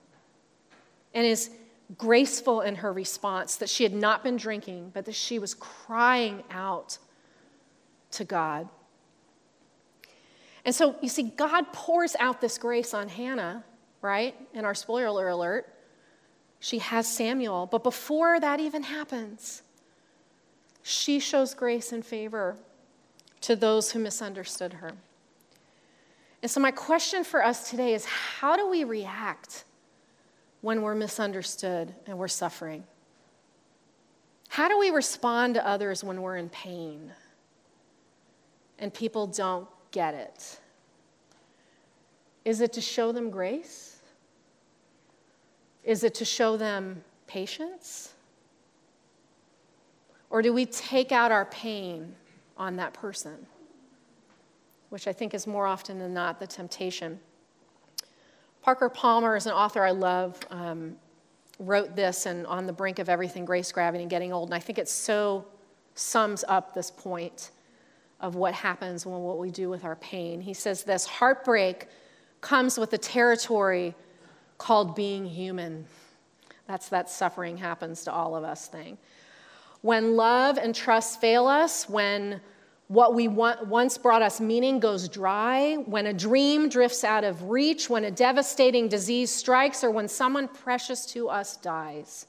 and 1.14 1.26
is 1.26 1.52
graceful 1.98 2.62
in 2.62 2.76
her 2.76 2.92
response 2.92 3.56
that 3.58 3.70
she 3.70 3.84
had 3.84 3.94
not 3.94 4.24
been 4.24 4.36
drinking, 4.36 4.92
but 4.94 5.06
that 5.06 5.16
she 5.16 5.40
was 5.40 5.54
crying 5.54 6.44
out 6.52 6.98
to 8.12 8.24
God. 8.24 8.68
And 10.66 10.74
so 10.74 10.96
you 11.02 11.10
see, 11.10 11.24
God 11.24 11.72
pours 11.74 12.16
out 12.20 12.42
this 12.42 12.58
grace 12.58 12.94
on 12.94 13.10
Hannah, 13.10 13.64
right? 14.04 14.36
In 14.54 14.66
our 14.66 14.76
spoiler 14.76 15.30
alert, 15.30 15.66
she 16.60 16.78
has 16.80 17.08
Samuel. 17.08 17.66
But 17.66 17.84
before 17.84 18.40
that 18.40 18.60
even 18.60 18.84
happens, 18.84 19.64
she 20.84 21.20
shows 21.20 21.56
grace 21.56 21.92
and 21.92 22.06
favor 22.06 22.58
to 23.42 23.56
those 23.56 23.92
who 23.92 24.00
misunderstood 24.00 24.74
her. 24.74 24.92
And 26.44 26.52
so, 26.52 26.60
my 26.60 26.72
question 26.72 27.24
for 27.24 27.44
us 27.44 27.70
today 27.70 27.94
is 27.94 28.06
how 28.06 28.58
do 28.58 28.70
we 28.70 28.84
react 28.84 29.64
when 30.62 30.82
we're 30.82 30.96
misunderstood 30.96 31.94
and 32.06 32.18
we're 32.18 32.28
suffering? 32.28 32.84
How 34.50 34.68
do 34.68 34.78
we 34.78 34.90
respond 34.90 35.56
to 35.56 35.66
others 35.66 36.04
when 36.04 36.22
we're 36.22 36.38
in 36.38 36.50
pain 36.50 37.12
and 38.78 38.94
people 38.94 39.26
don't 39.26 39.68
get 39.92 40.14
it? 40.14 40.60
Is 42.46 42.60
it 42.60 42.74
to 42.74 42.82
show 42.82 43.14
them 43.14 43.30
grace? 43.30 43.93
Is 45.84 46.04
it 46.04 46.14
to 46.16 46.26
show 46.26 46.58
them 46.58 47.04
patience? 47.28 48.14
Or 50.30 50.42
do 50.42 50.54
we 50.54 50.66
take 50.66 51.12
out 51.12 51.32
our 51.32 51.46
pain 51.46 52.16
on 52.58 52.76
that 52.78 52.94
person, 52.94 53.46
which 54.90 55.08
I 55.08 55.14
think 55.14 55.34
is 55.34 55.48
more 55.48 55.66
often 55.66 56.00
than 56.00 56.14
not 56.14 56.40
the 56.40 56.48
temptation. 56.48 57.20
Parker 58.62 58.90
Palmer 58.90 59.36
is 59.36 59.46
an 59.46 59.52
author 59.52 59.84
I 59.84 59.92
love, 59.92 60.40
um, 60.50 60.96
wrote 61.60 61.96
this 61.96 62.26
and 62.26 62.46
On 62.48 62.66
the 62.66 62.74
Brink 62.74 63.00
of 63.00 63.10
Everything 63.10 63.46
Grace, 63.46 63.72
Gravity, 63.72 64.04
and 64.04 64.10
Getting 64.10 64.32
Old. 64.32 64.50
And 64.50 64.56
I 64.56 64.60
think 64.60 64.78
it 64.78 64.88
so 64.88 65.46
sums 65.96 66.44
up 66.48 66.74
this 66.74 66.90
point 66.90 67.52
of 68.20 68.36
what 68.36 68.54
happens 68.54 69.06
when 69.06 69.20
what 69.22 69.38
we 69.38 69.52
do 69.52 69.70
with 69.70 69.84
our 69.84 69.98
pain. 69.98 70.40
He 70.40 70.54
says 70.54 70.84
this 70.84 71.06
heartbreak 71.06 71.88
comes 72.42 72.78
with 72.78 72.90
the 72.90 72.98
territory 72.98 73.96
called 74.64 74.96
being 74.96 75.26
human. 75.26 75.86
That's 76.68 76.88
that 76.88 77.10
suffering 77.10 77.58
happens 77.58 78.06
to 78.06 78.14
all 78.14 78.34
of 78.34 78.46
us 78.46 78.68
thing. 78.68 78.98
When 79.82 80.16
love 80.16 80.58
and 80.58 80.74
trust 80.74 81.20
fail 81.20 81.48
us, 81.48 81.90
when 81.90 82.40
what 82.88 83.14
we 83.14 83.28
want, 83.28 83.68
once 83.68 83.98
brought 83.98 84.22
us 84.22 84.40
meaning 84.40 84.80
goes 84.80 85.10
dry, 85.10 85.76
when 85.86 86.06
a 86.06 86.14
dream 86.14 86.70
drifts 86.70 87.04
out 87.04 87.26
of 87.26 87.50
reach, 87.50 87.90
when 87.90 88.06
a 88.06 88.12
devastating 88.12 88.88
disease 88.88 89.30
strikes, 89.30 89.84
or 89.84 89.92
when 89.92 90.08
someone 90.08 90.48
precious 90.48 91.06
to 91.08 91.28
us 91.28 91.58
dies, 91.58 92.26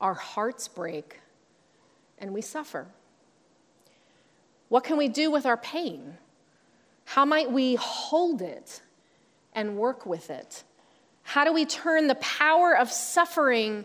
our 0.00 0.14
hearts 0.14 0.66
break 0.66 1.20
and 2.18 2.34
we 2.34 2.40
suffer. 2.40 2.88
What 4.68 4.82
can 4.82 4.96
we 4.96 5.06
do 5.06 5.30
with 5.30 5.46
our 5.46 5.56
pain? 5.56 6.18
How 7.04 7.24
might 7.24 7.52
we 7.52 7.76
hold 7.76 8.42
it 8.42 8.82
and 9.54 9.76
work 9.76 10.04
with 10.06 10.28
it? 10.28 10.64
How 11.30 11.44
do 11.44 11.52
we 11.52 11.64
turn 11.64 12.08
the 12.08 12.16
power 12.16 12.76
of 12.76 12.90
suffering 12.90 13.84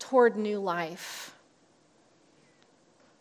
toward 0.00 0.36
new 0.36 0.58
life? 0.58 1.32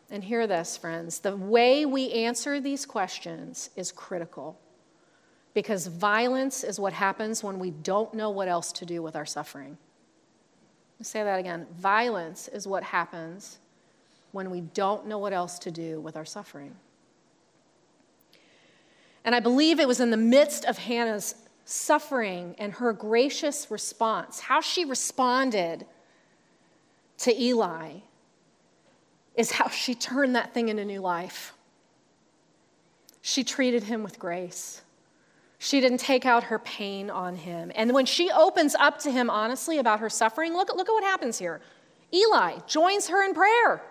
And 0.10 0.24
hear 0.24 0.48
this, 0.48 0.76
friends 0.76 1.20
the 1.20 1.36
way 1.36 1.86
we 1.86 2.12
answer 2.14 2.60
these 2.60 2.88
questions 2.88 3.70
is 3.76 3.92
critical 3.92 4.60
because 5.54 5.86
violence 5.86 6.64
is 6.64 6.80
what 6.80 6.94
happens 6.94 7.44
when 7.44 7.60
we 7.60 7.70
don't 7.70 8.16
know 8.16 8.32
what 8.32 8.48
else 8.48 8.72
to 8.72 8.88
do 8.88 9.04
with 9.04 9.16
our 9.16 9.28
suffering. 9.28 9.78
I'll 11.00 11.06
say 11.06 11.24
that 11.24 11.38
again. 11.38 11.68
Violence 11.78 12.48
is 12.48 12.66
what 12.66 12.82
happens 12.82 13.60
when 14.32 14.50
we 14.50 14.62
don't 14.62 15.06
know 15.06 15.20
what 15.20 15.32
else 15.32 15.60
to 15.60 15.70
do 15.70 16.02
with 16.02 16.18
our 16.18 16.26
suffering. 16.26 16.74
And 19.24 19.36
I 19.36 19.40
believe 19.40 19.80
it 19.80 19.88
was 19.88 20.00
in 20.00 20.10
the 20.10 20.18
midst 20.18 20.66
of 20.66 20.80
Hannah's 20.80 21.36
suffering 21.66 22.56
and 22.58 22.74
her 22.74 22.94
gracious 22.94 23.70
response, 23.70 24.40
how 24.40 24.62
she 24.62 24.86
responded 24.86 25.86
to 27.20 27.42
Eli, 27.42 27.92
is 29.36 29.52
how 29.52 29.68
she 29.70 29.96
turned 29.96 30.36
that 30.36 30.54
thing 30.54 30.70
into 30.70 30.86
new 30.86 31.00
life. 31.00 31.54
She 33.22 33.44
treated 33.44 33.84
him 33.84 34.04
with 34.04 34.20
grace. 34.20 34.82
She 35.58 35.80
didn't 35.80 36.00
take 36.00 36.26
out 36.26 36.44
her 36.46 36.60
pain 36.60 37.10
on 37.10 37.38
him. 37.38 37.72
And 37.74 37.94
when 37.94 38.06
she 38.06 38.30
opens 38.30 38.76
up 38.76 39.00
to 39.00 39.12
him 39.12 39.30
honestly 39.30 39.78
about 39.78 40.02
her 40.02 40.10
suffering, 40.10 40.54
look, 40.54 40.76
look 40.76 40.90
at 40.90 40.92
what 40.92 41.06
happens 41.06 41.40
here. 41.40 41.62
Eli 42.14 42.60
joins 42.68 43.08
her 43.08 43.24
in 43.24 43.34
prayer. 43.34 43.82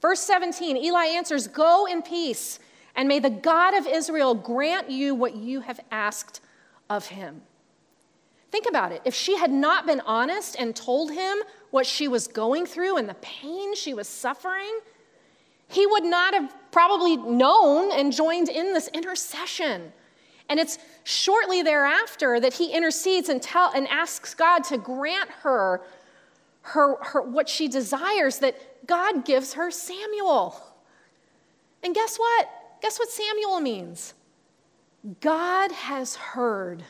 Verse 0.00 0.20
17 0.20 0.76
Eli 0.78 1.04
answers, 1.04 1.46
Go 1.46 1.86
in 1.86 2.02
peace, 2.02 2.58
and 2.96 3.08
may 3.08 3.18
the 3.18 3.30
God 3.30 3.74
of 3.74 3.86
Israel 3.86 4.34
grant 4.34 4.90
you 4.90 5.14
what 5.14 5.36
you 5.36 5.60
have 5.60 5.78
asked 5.90 6.40
of 6.96 7.06
him. 7.06 7.42
Think 8.50 8.66
about 8.68 8.92
it. 8.92 9.00
If 9.04 9.14
she 9.14 9.36
had 9.36 9.50
not 9.50 9.86
been 9.86 10.00
honest 10.00 10.56
and 10.58 10.76
told 10.76 11.10
him 11.10 11.38
what 11.70 11.86
she 11.86 12.06
was 12.06 12.28
going 12.28 12.66
through 12.66 12.98
and 12.98 13.08
the 13.08 13.14
pain 13.14 13.74
she 13.74 13.94
was 13.94 14.06
suffering, 14.06 14.78
he 15.68 15.86
would 15.86 16.04
not 16.04 16.34
have 16.34 16.54
probably 16.70 17.16
known 17.16 17.90
and 17.92 18.12
joined 18.12 18.50
in 18.50 18.74
this 18.74 18.88
intercession. 18.88 19.92
And 20.50 20.60
it's 20.60 20.78
shortly 21.04 21.62
thereafter 21.62 22.38
that 22.40 22.52
he 22.52 22.72
intercedes 22.72 23.30
and, 23.30 23.40
tell, 23.40 23.72
and 23.74 23.88
asks 23.88 24.34
God 24.34 24.64
to 24.64 24.76
grant 24.76 25.30
her, 25.30 25.80
her, 26.60 27.02
her 27.02 27.22
what 27.22 27.48
she 27.48 27.68
desires, 27.68 28.38
that 28.40 28.86
God 28.86 29.24
gives 29.24 29.54
her 29.54 29.70
Samuel. 29.70 30.60
And 31.82 31.94
guess 31.94 32.18
what? 32.18 32.50
Guess 32.82 32.98
what 32.98 33.08
Samuel 33.08 33.60
means? 33.60 34.12
God 35.20 35.72
has 35.72 36.14
heard. 36.14 36.84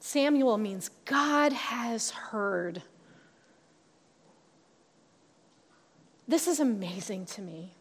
Samuel 0.00 0.58
means 0.58 0.90
God 1.04 1.52
has 1.52 2.10
heard. 2.10 2.82
This 6.26 6.48
is 6.48 6.60
amazing 6.60 7.26
to 7.26 7.42
me. 7.42 7.72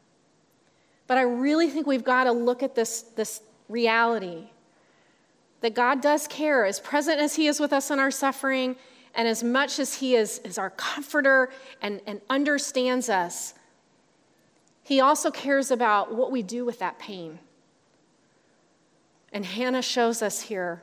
But 1.07 1.17
I 1.17 1.21
really 1.21 1.69
think 1.69 1.87
we've 1.87 2.03
got 2.03 2.25
to 2.25 2.31
look 2.31 2.61
at 2.61 2.75
this, 2.75 3.01
this 3.01 3.41
reality 3.69 4.49
that 5.61 5.73
God 5.73 6.01
does 6.01 6.27
care, 6.27 6.65
as 6.65 6.79
present 6.79 7.19
as 7.19 7.35
He 7.35 7.47
is 7.47 7.59
with 7.59 7.73
us 7.73 7.89
in 7.89 7.99
our 7.99 8.11
suffering, 8.11 8.75
and 9.15 9.27
as 9.27 9.43
much 9.43 9.79
as 9.79 9.95
He 9.95 10.15
is, 10.15 10.39
is 10.39 10.57
our 10.57 10.69
comforter 10.71 11.49
and, 11.81 11.99
and 12.05 12.21
understands 12.29 13.09
us, 13.09 13.55
He 14.83 15.01
also 15.01 15.31
cares 15.31 15.71
about 15.71 16.13
what 16.13 16.31
we 16.31 16.43
do 16.43 16.63
with 16.63 16.77
that 16.79 16.99
pain. 16.99 17.39
And 19.31 19.45
Hannah 19.45 19.81
shows 19.81 20.21
us 20.21 20.41
here 20.41 20.81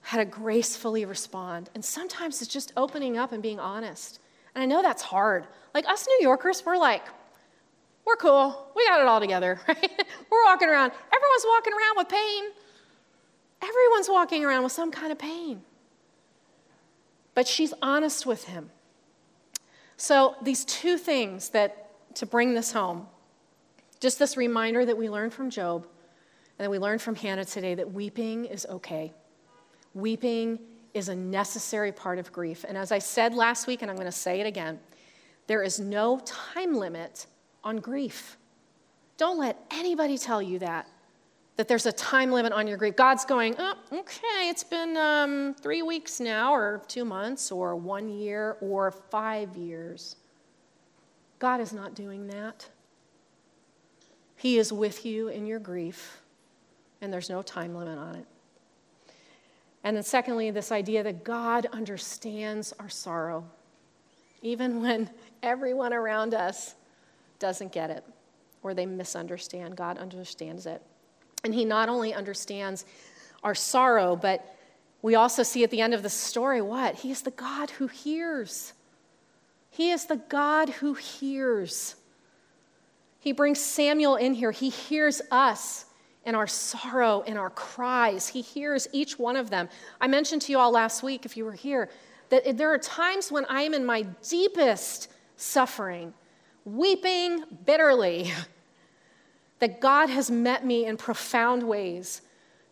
how 0.00 0.18
to 0.18 0.24
gracefully 0.24 1.04
respond. 1.04 1.70
And 1.74 1.84
sometimes 1.84 2.40
it's 2.40 2.52
just 2.52 2.72
opening 2.76 3.18
up 3.18 3.32
and 3.32 3.42
being 3.42 3.58
honest. 3.58 4.20
And 4.54 4.62
I 4.62 4.66
know 4.66 4.82
that's 4.82 5.02
hard. 5.02 5.46
Like 5.74 5.88
us 5.88 6.06
New 6.06 6.18
Yorkers, 6.22 6.64
we're 6.64 6.76
like, 6.76 7.02
we're 8.04 8.16
cool. 8.16 8.70
We 8.74 8.86
got 8.86 9.00
it 9.00 9.06
all 9.06 9.20
together, 9.20 9.60
right? 9.68 10.04
we're 10.30 10.44
walking 10.46 10.68
around. 10.68 10.92
Everyone's 10.92 11.44
walking 11.46 11.72
around 11.72 11.96
with 11.96 12.08
pain. 12.08 12.44
Everyone's 13.60 14.08
walking 14.08 14.44
around 14.44 14.62
with 14.62 14.72
some 14.72 14.90
kind 14.90 15.12
of 15.12 15.18
pain. 15.18 15.62
But 17.34 17.46
she's 17.46 17.74
honest 17.82 18.24
with 18.24 18.44
him. 18.44 18.70
So, 19.96 20.36
these 20.42 20.64
two 20.64 20.96
things 20.96 21.50
that 21.50 21.90
to 22.14 22.26
bring 22.26 22.54
this 22.54 22.72
home 22.72 23.08
just 24.00 24.18
this 24.18 24.36
reminder 24.36 24.84
that 24.84 24.96
we 24.96 25.10
learned 25.10 25.32
from 25.32 25.50
Job 25.50 25.86
and 26.58 26.64
that 26.64 26.70
we 26.70 26.78
learned 26.78 27.00
from 27.00 27.14
Hannah 27.14 27.44
today 27.44 27.74
that 27.74 27.92
weeping 27.92 28.44
is 28.44 28.66
okay. 28.66 29.12
Weeping 29.94 30.58
is 30.94 31.08
a 31.08 31.14
necessary 31.14 31.92
part 31.92 32.18
of 32.18 32.32
grief. 32.32 32.64
And 32.66 32.76
as 32.76 32.90
I 32.90 32.98
said 32.98 33.34
last 33.34 33.66
week, 33.66 33.82
and 33.82 33.90
I'm 33.90 33.96
going 33.96 34.06
to 34.06 34.12
say 34.12 34.40
it 34.40 34.46
again, 34.46 34.80
there 35.46 35.62
is 35.62 35.78
no 35.78 36.20
time 36.24 36.74
limit 36.74 37.26
on 37.62 37.76
grief. 37.76 38.36
Don't 39.16 39.38
let 39.38 39.58
anybody 39.70 40.18
tell 40.18 40.42
you 40.42 40.58
that, 40.60 40.88
that 41.56 41.68
there's 41.68 41.86
a 41.86 41.92
time 41.92 42.30
limit 42.30 42.52
on 42.52 42.66
your 42.66 42.76
grief. 42.76 42.96
God's 42.96 43.24
going, 43.24 43.54
oh, 43.58 43.74
okay, 43.92 44.48
it's 44.48 44.64
been 44.64 44.96
um, 44.96 45.54
three 45.60 45.82
weeks 45.82 46.20
now, 46.20 46.54
or 46.54 46.82
two 46.86 47.04
months, 47.04 47.50
or 47.50 47.74
one 47.74 48.08
year, 48.08 48.56
or 48.60 48.90
five 48.90 49.56
years. 49.56 50.16
God 51.38 51.60
is 51.60 51.72
not 51.72 51.94
doing 51.94 52.26
that. 52.28 52.68
He 54.36 54.58
is 54.58 54.72
with 54.72 55.04
you 55.04 55.28
in 55.28 55.46
your 55.46 55.58
grief, 55.58 56.22
and 57.00 57.12
there's 57.12 57.30
no 57.30 57.42
time 57.42 57.74
limit 57.74 57.98
on 57.98 58.16
it. 58.16 58.26
And 59.84 59.96
then, 59.96 60.02
secondly, 60.02 60.50
this 60.50 60.72
idea 60.72 61.02
that 61.02 61.24
God 61.24 61.66
understands 61.72 62.74
our 62.78 62.88
sorrow, 62.88 63.44
even 64.42 64.82
when 64.82 65.08
everyone 65.42 65.92
around 65.92 66.34
us 66.34 66.74
doesn't 67.38 67.72
get 67.72 67.90
it 67.90 68.04
or 68.62 68.74
they 68.74 68.86
misunderstand. 68.86 69.76
God 69.76 69.98
understands 69.98 70.66
it. 70.66 70.82
And 71.44 71.54
He 71.54 71.64
not 71.64 71.88
only 71.88 72.12
understands 72.12 72.84
our 73.42 73.54
sorrow, 73.54 74.16
but 74.16 74.56
we 75.00 75.14
also 75.14 75.44
see 75.44 75.62
at 75.62 75.70
the 75.70 75.80
end 75.80 75.94
of 75.94 76.02
the 76.02 76.10
story 76.10 76.60
what? 76.60 76.96
He 76.96 77.12
is 77.12 77.22
the 77.22 77.30
God 77.30 77.70
who 77.70 77.86
hears. 77.86 78.72
He 79.70 79.90
is 79.90 80.06
the 80.06 80.16
God 80.16 80.68
who 80.70 80.94
hears. 80.94 81.94
He 83.20 83.32
brings 83.32 83.60
Samuel 83.60 84.16
in 84.16 84.34
here. 84.34 84.50
He 84.50 84.70
hears 84.70 85.22
us 85.30 85.84
in 86.28 86.34
our 86.34 86.46
sorrow, 86.46 87.22
and 87.26 87.38
our 87.38 87.48
cries. 87.48 88.28
He 88.28 88.42
hears 88.42 88.86
each 88.92 89.18
one 89.18 89.34
of 89.34 89.48
them. 89.48 89.66
I 89.98 90.08
mentioned 90.08 90.42
to 90.42 90.52
you 90.52 90.58
all 90.58 90.70
last 90.70 91.02
week, 91.02 91.24
if 91.24 91.38
you 91.38 91.44
were 91.46 91.54
here, 91.54 91.88
that 92.28 92.58
there 92.58 92.70
are 92.70 92.76
times 92.76 93.32
when 93.32 93.46
I 93.46 93.62
am 93.62 93.72
in 93.72 93.86
my 93.86 94.02
deepest 94.28 95.08
suffering, 95.36 96.12
weeping 96.66 97.44
bitterly, 97.64 98.30
that 99.60 99.80
God 99.80 100.10
has 100.10 100.30
met 100.30 100.66
me 100.66 100.84
in 100.84 100.98
profound 100.98 101.62
ways 101.62 102.20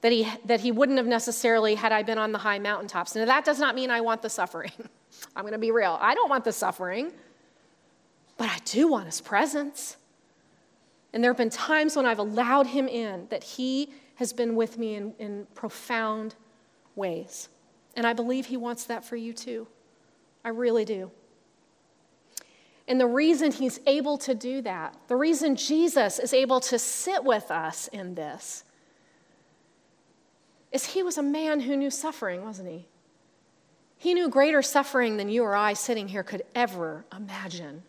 that 0.03 0.12
he, 0.12 0.31
that 0.45 0.61
he 0.61 0.71
wouldn't 0.71 0.99
have 0.99 1.07
necessarily 1.07 1.77
had 1.77 1.92
I 1.92 2.03
been 2.03 2.19
on 2.19 2.33
the 2.33 2.38
high 2.38 2.59
mountaintops. 2.59 3.16
Now, 3.16 3.25
that 3.25 3.47
does 3.47 3.59
not 3.59 3.75
mean 3.75 3.90
I 3.90 4.03
want 4.03 4.21
the 4.21 4.29
suffering. 4.29 4.73
I'm 5.35 5.45
going 5.45 5.53
to 5.53 5.59
be 5.59 5.71
real. 5.71 5.97
I 5.99 6.14
don't 6.14 6.29
want 6.29 6.45
the 6.45 6.53
suffering, 6.53 7.11
but 8.37 8.51
I 8.51 8.59
do 8.66 8.87
want 8.87 9.07
his 9.07 9.23
presence. 9.23 9.97
And 11.12 11.23
there 11.23 11.31
have 11.31 11.38
been 11.38 11.51
times 11.51 11.97
when 11.97 12.07
I've 12.07 12.19
allowed 12.19 12.66
him 12.66 12.88
in 12.88 13.27
that 13.31 13.42
he 13.42 13.90
has 14.16 14.33
been 14.33 14.57
with 14.57 14.79
me 14.79 14.95
in, 14.95 15.14
in 15.19 15.47
profound 15.55 16.35
ways. 16.95 17.49
And 17.95 18.07
I 18.07 18.12
believe 18.12 18.47
he 18.47 18.57
wants 18.57 18.85
that 18.85 19.05
for 19.05 19.16
you 19.16 19.33
too. 19.33 19.66
I 20.45 20.51
really 20.51 20.85
do. 20.85 21.11
And 22.88 23.01
the 23.01 23.07
reason 23.07 23.51
he's 23.51 23.81
able 23.87 24.16
to 24.19 24.35
do 24.35 24.62
that, 24.62 24.97
the 25.09 25.16
reason 25.16 25.57
Jesus 25.57 26.19
is 26.19 26.33
able 26.33 26.61
to 26.61 26.79
sit 26.79 27.25
with 27.25 27.51
us 27.51 27.88
in 27.88 28.14
this, 28.14 28.64
is 30.71 30.87
he 30.87 31.03
was 31.03 31.19
a 31.19 31.23
man 31.23 31.61
who 31.61 31.77
knew 31.77 31.90
suffering, 31.90 32.45
wasn't 32.45 32.69
he? 32.69 32.87
He 33.99 34.14
knew 34.14 34.29
greater 34.29 34.62
suffering 34.62 35.16
than 35.16 35.29
you 35.29 35.42
or 35.42 35.57
I 35.57 35.73
sitting 35.73 36.09
here 36.09 36.23
could 36.23 36.42
ever 36.55 37.05
imagine. 37.16 37.83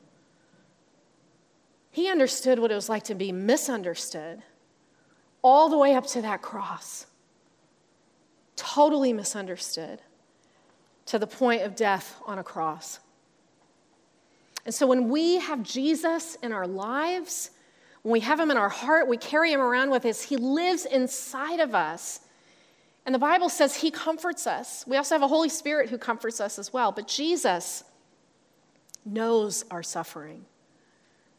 He 1.98 2.10
understood 2.10 2.60
what 2.60 2.72
it 2.72 2.76
was 2.76 2.90
like 2.90 3.06
to 3.06 3.16
be 3.16 3.32
misunderstood 3.32 4.44
all 5.42 5.68
the 5.68 5.80
way 5.80 5.96
up 5.96 6.06
to 6.10 6.22
that 6.22 6.44
cross. 6.44 7.08
Totally 8.56 9.14
misunderstood 9.14 10.00
to 11.08 11.18
the 11.18 11.26
point 11.26 11.64
of 11.64 11.76
death 11.76 12.22
on 12.28 12.38
a 12.38 12.44
cross. 12.44 13.00
And 14.64 14.76
so 14.76 14.86
when 14.86 15.10
we 15.10 15.40
have 15.40 15.64
Jesus 15.64 16.36
in 16.44 16.52
our 16.52 16.68
lives, 16.68 17.50
when 18.04 18.14
we 18.14 18.20
have 18.20 18.40
him 18.40 18.52
in 18.52 18.58
our 18.58 18.70
heart, 18.70 19.08
we 19.08 19.18
carry 19.18 19.52
him 19.52 19.60
around 19.60 19.90
with 19.90 20.06
us, 20.06 20.22
he 20.22 20.38
lives 20.38 20.86
inside 20.86 21.60
of 21.60 21.74
us. 21.74 22.20
And 23.08 23.16
the 23.16 23.18
Bible 23.18 23.50
says 23.50 23.76
he 23.76 23.90
comforts 23.90 24.46
us. 24.46 24.86
We 24.86 24.98
also 24.98 25.16
have 25.16 25.24
a 25.24 25.28
Holy 25.28 25.50
Spirit 25.50 25.90
who 25.90 25.98
comforts 25.98 26.40
us 26.40 26.60
as 26.60 26.72
well. 26.72 26.92
But 26.92 27.08
Jesus 27.08 27.84
knows 29.04 29.66
our 29.72 29.82
suffering, 29.82 30.46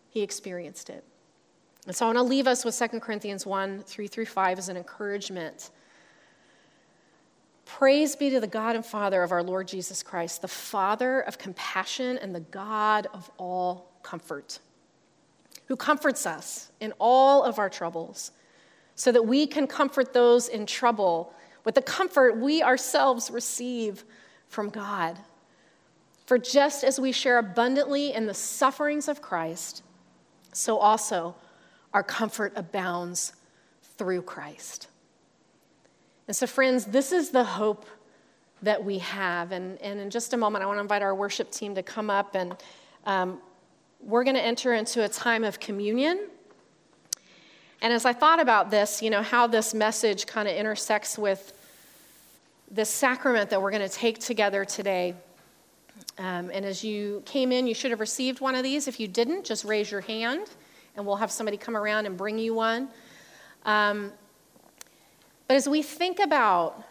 he 0.09 0.23
experienced 0.23 0.91
it. 0.91 1.05
And 1.87 1.97
so 1.97 2.07
I 2.07 2.09
want 2.09 2.19
to 2.19 2.23
leave 2.23 2.47
us 2.47 2.65
with 2.65 2.79
2 2.79 3.01
Corinthians 3.01 3.47
1 3.47 3.83
3 3.83 4.07
through 4.07 4.27
5 4.27 4.59
as 4.59 4.69
an 4.69 4.77
encouragement 4.77 5.71
Praise 7.69 8.17
be 8.17 8.31
to 8.31 8.41
the 8.41 8.47
God 8.47 8.77
and 8.77 8.85
Father 8.85 9.23
of 9.23 9.31
our 9.31 9.43
Lord 9.43 9.69
Jesus 9.69 10.03
Christ, 10.03 10.41
the 10.41 10.49
Father 10.49 11.21
of 11.21 11.37
compassion 11.37 12.17
and 12.17 12.35
the 12.35 12.41
God 12.41 13.09
of 13.13 13.31
all 13.37 13.93
comfort, 14.03 14.59
who 15.67 15.77
comforts 15.77 16.25
us 16.25 16.73
in 16.81 16.95
all 16.99 17.45
of 17.45 17.59
our 17.59 17.69
troubles, 17.69 18.33
so 18.95 19.13
that 19.13 19.27
we 19.27 19.47
can 19.47 19.67
comfort 19.67 20.15
those 20.15 20.49
in 20.49 20.65
trouble 20.65 21.35
with 21.65 21.75
the 21.75 21.83
comfort 21.83 22.39
we 22.39 22.63
ourselves 22.63 23.31
receive 23.31 24.03
from 24.49 24.71
God. 24.71 25.19
For 26.25 26.39
just 26.39 26.83
as 26.85 26.99
we 26.99 27.13
share 27.13 27.37
abundantly 27.37 28.15
in 28.15 28.25
the 28.25 28.35
sufferings 28.35 29.09
of 29.09 29.21
Christ, 29.21 29.83
so 30.59 30.79
also 30.79 31.35
our 31.95 32.03
comfort 32.03 32.53
abounds 32.57 33.33
through 33.97 34.23
Christ. 34.23 34.89
And 36.27 36.37
so, 36.37 36.47
friends, 36.47 36.87
this 36.87 37.13
is 37.13 37.31
the 37.31 37.45
hope 37.45 37.87
that 38.63 38.85
we 38.85 38.99
have. 38.99 39.53
And, 39.53 39.81
and 39.81 40.01
in 40.01 40.11
just 40.11 40.35
a 40.35 40.37
moment, 40.37 40.63
I 40.63 40.67
want 40.67 40.79
to 40.79 40.83
invite 40.83 41.03
our 41.03 41.15
worship 41.15 41.51
team 41.51 41.75
to 41.77 41.83
come 41.83 42.11
up 42.11 42.35
and 42.35 42.57
um, 43.07 43.41
we're 44.01 44.25
going 44.25 44.37
to 44.37 44.45
enter 44.45 44.75
into 44.75 45.05
a 45.05 45.09
time 45.09 45.45
of 45.45 45.59
communion. 45.59 46.27
And 47.81 47.93
as 47.93 48.05
I 48.05 48.13
thought 48.13 48.41
about 48.41 48.71
this, 48.71 49.03
you 49.03 49.11
know, 49.11 49.23
how 49.23 49.47
this 49.47 49.73
message 49.73 50.27
kind 50.27 50.49
of 50.49 50.55
intersects 50.55 51.17
with 51.17 51.53
this 52.71 52.91
sacrament 52.91 53.51
that 53.51 53.63
we're 53.63 53.71
going 53.71 53.89
to 53.89 53.95
take 53.95 54.19
together 54.19 54.65
today. 54.65 55.15
Um, 56.19 56.51
and 56.53 56.65
as 56.65 56.83
you 56.83 57.23
came 57.25 57.53
in, 57.53 57.67
you 57.67 57.75
should 57.75 57.91
have 57.91 58.01
received 58.01 58.41
one 58.41 58.55
of 58.55 58.63
these. 58.63 58.89
If 58.89 58.99
you 58.99 59.09
didn't, 59.09 59.45
just 59.45 59.65
raise 59.65 59.91
your 59.91 60.01
hand 60.01 60.49
and 60.97 61.07
we'll 61.07 61.17
have 61.17 61.31
somebody 61.31 61.57
come 61.57 61.77
around 61.77 62.07
and 62.07 62.17
bring 62.17 62.39
you 62.39 62.55
one. 62.55 62.89
Um, 63.65 64.13
but 65.47 65.57
as 65.57 65.69
we 65.69 65.83
think 65.83 66.19
about 66.19 66.85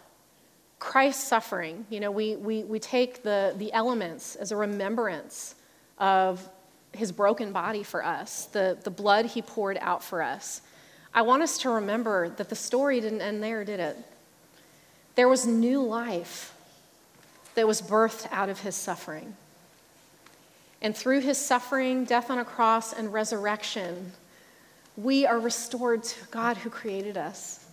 Christ's 0.79 1.23
suffering, 1.23 1.85
you 1.89 1.99
know, 1.99 2.11
we, 2.11 2.35
we, 2.35 2.63
we 2.63 2.79
take 2.79 3.23
the, 3.23 3.53
the 3.57 3.71
elements 3.73 4.35
as 4.35 4.51
a 4.51 4.55
remembrance 4.55 5.55
of 5.97 6.47
his 6.93 7.11
broken 7.11 7.51
body 7.51 7.83
for 7.83 8.03
us, 8.03 8.45
the, 8.45 8.77
the 8.83 8.89
blood 8.89 9.25
he 9.25 9.41
poured 9.41 9.77
out 9.81 10.03
for 10.03 10.21
us. 10.21 10.61
I 11.13 11.21
want 11.21 11.43
us 11.43 11.57
to 11.59 11.69
remember 11.69 12.29
that 12.29 12.49
the 12.49 12.55
story 12.55 13.01
didn't 13.01 13.21
end 13.21 13.43
there, 13.43 13.63
did 13.63 13.79
it? 13.79 13.97
There 15.15 15.27
was 15.27 15.45
new 15.45 15.81
life 15.81 16.53
that 17.57 17.67
was 17.67 17.81
birthed 17.81 18.27
out 18.31 18.49
of 18.49 18.59
his 18.59 18.75
suffering. 18.75 19.35
And 20.79 20.95
through 20.95 21.21
his 21.21 21.39
suffering, 21.39 22.05
death 22.05 22.29
on 22.29 22.37
a 22.37 22.45
cross, 22.45 22.93
and 22.93 23.11
resurrection, 23.11 24.11
we 24.95 25.25
are 25.25 25.39
restored 25.39 26.03
to 26.03 26.25
God 26.27 26.57
who 26.57 26.69
created 26.69 27.17
us. 27.17 27.65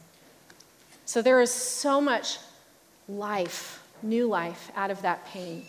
So 1.04 1.20
there 1.20 1.38
is 1.42 1.52
so 1.52 2.00
much 2.00 2.38
life, 3.10 3.86
new 4.02 4.26
life, 4.26 4.72
out 4.74 4.90
of 4.90 5.02
that 5.02 5.26
pain, 5.26 5.66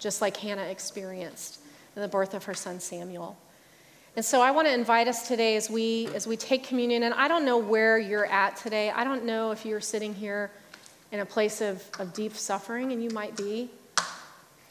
just 0.00 0.20
like 0.20 0.36
Hannah 0.36 0.64
experienced 0.64 1.60
in 1.94 2.02
the 2.02 2.08
birth 2.08 2.34
of 2.34 2.42
her 2.42 2.54
son 2.54 2.80
Samuel. 2.80 3.36
And 4.16 4.24
so 4.24 4.42
I 4.42 4.50
want 4.50 4.66
to 4.66 4.74
invite 4.74 5.06
us 5.06 5.28
today 5.28 5.54
as 5.54 5.70
we 5.70 6.08
as 6.12 6.26
we 6.26 6.36
take 6.36 6.64
communion. 6.64 7.04
And 7.04 7.14
I 7.14 7.28
don't 7.28 7.44
know 7.44 7.56
where 7.56 7.98
you're 7.98 8.26
at 8.26 8.56
today. 8.56 8.90
I 8.90 9.04
don't 9.04 9.24
know 9.24 9.52
if 9.52 9.64
you're 9.64 9.80
sitting 9.80 10.12
here 10.12 10.50
in 11.14 11.20
a 11.20 11.24
place 11.24 11.60
of, 11.60 11.80
of 12.00 12.12
deep 12.12 12.34
suffering, 12.34 12.90
and 12.90 13.00
you 13.00 13.08
might 13.10 13.36
be. 13.36 13.70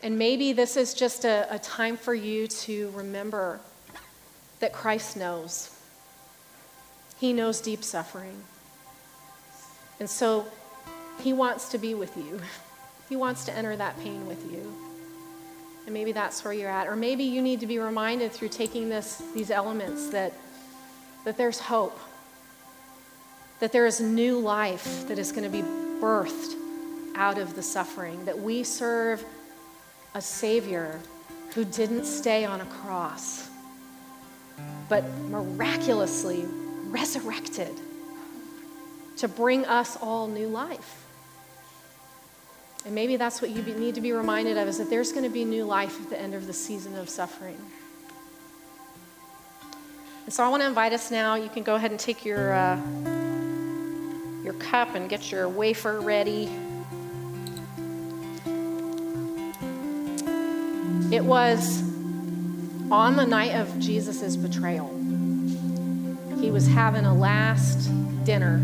And 0.01 0.19
maybe 0.19 0.51
this 0.51 0.75
is 0.75 0.93
just 0.93 1.23
a, 1.23 1.47
a 1.49 1.57
time 1.57 1.95
for 1.95 2.13
you 2.13 2.47
to 2.47 2.91
remember 2.93 3.61
that 4.59 4.73
Christ 4.73 5.15
knows. 5.15 5.73
He 7.17 7.31
knows 7.31 7.61
deep 7.61 7.81
suffering. 7.81 8.43
And 10.01 10.09
so 10.09 10.45
he 11.21 11.31
wants 11.31 11.69
to 11.69 11.77
be 11.77 11.95
with 11.95 12.15
you. 12.17 12.41
He 13.09 13.17
wants 13.17 13.45
to 13.45 13.53
enter 13.53 13.75
that 13.75 13.99
pain 13.99 14.25
with 14.25 14.41
you. 14.49 14.73
And 15.85 15.93
maybe 15.93 16.13
that's 16.13 16.43
where 16.43 16.53
you're 16.53 16.69
at. 16.69 16.87
Or 16.87 16.95
maybe 16.95 17.25
you 17.25 17.43
need 17.43 17.59
to 17.59 17.67
be 17.67 17.77
reminded 17.77 18.31
through 18.31 18.49
taking 18.49 18.89
this, 18.89 19.21
these 19.35 19.51
elements 19.51 20.09
that, 20.09 20.33
that 21.25 21.37
there's 21.37 21.59
hope, 21.59 21.99
that 23.59 23.71
there 23.71 23.85
is 23.85 23.99
new 24.01 24.39
life 24.39 25.07
that 25.09 25.19
is 25.19 25.31
going 25.31 25.43
to 25.43 25.49
be 25.49 25.63
birthed 26.03 26.55
out 27.15 27.37
of 27.37 27.55
the 27.55 27.63
suffering, 27.63 28.25
that 28.25 28.37
we 28.37 28.61
serve 28.61 29.23
a 30.13 30.21
Savior 30.21 30.99
who 31.53 31.63
didn't 31.63 32.03
stay 32.03 32.43
on 32.43 32.59
a 32.59 32.65
cross, 32.65 33.49
but 34.89 35.09
miraculously 35.29 36.43
resurrected 36.87 37.71
to 39.15 39.29
bring 39.29 39.63
us 39.65 39.95
all 40.01 40.27
new 40.27 40.49
life. 40.49 41.05
And 42.85 42.93
maybe 42.93 43.15
that's 43.15 43.41
what 43.41 43.51
you 43.51 43.61
need 43.61 43.95
to 43.95 44.01
be 44.01 44.11
reminded 44.11 44.57
of 44.57 44.67
is 44.67 44.79
that 44.79 44.89
there's 44.89 45.13
going 45.13 45.23
to 45.23 45.29
be 45.29 45.45
new 45.45 45.63
life 45.63 46.01
at 46.01 46.09
the 46.09 46.19
end 46.19 46.33
of 46.33 46.47
the 46.47 46.53
season 46.53 46.97
of 46.97 47.07
suffering. 47.07 47.57
And 50.25 50.33
so 50.33 50.43
I 50.43 50.49
want 50.49 50.63
to 50.63 50.67
invite 50.67 50.91
us 50.91 51.11
now. 51.11 51.35
You 51.35 51.47
can 51.47 51.63
go 51.63 51.75
ahead 51.75 51.91
and 51.91 51.99
take 51.99 52.25
your, 52.25 52.51
uh, 52.51 52.75
your 54.43 54.53
cup 54.55 54.95
and 54.95 55.09
get 55.09 55.31
your 55.31 55.47
wafer 55.47 55.99
ready. 56.01 56.49
It 61.11 61.23
was 61.23 61.81
on 62.91 63.15
the 63.15 63.25
night 63.25 63.55
of 63.55 63.79
Jesus' 63.79 64.35
betrayal, 64.35 64.87
he 66.39 66.51
was 66.51 66.67
having 66.67 67.05
a 67.05 67.13
last 67.13 67.89
dinner 68.25 68.61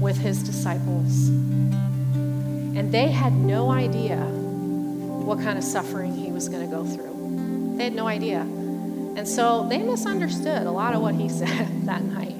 with 0.00 0.16
his 0.16 0.42
disciples. 0.42 1.28
And 1.28 2.92
they 2.92 3.08
had 3.08 3.32
no 3.32 3.70
idea 3.70 4.16
what 4.16 5.40
kind 5.40 5.58
of 5.58 5.64
suffering 5.64 6.14
he 6.14 6.30
was 6.30 6.48
going 6.48 6.68
to 6.68 6.74
go 6.74 6.84
through. 6.84 7.74
They 7.76 7.84
had 7.84 7.94
no 7.94 8.06
idea. 8.06 8.40
And 8.40 9.26
so 9.26 9.66
they 9.68 9.78
misunderstood 9.78 10.66
a 10.66 10.70
lot 10.70 10.94
of 10.94 11.02
what 11.02 11.14
he 11.14 11.28
said 11.28 11.86
that 11.86 12.02
night 12.02 12.36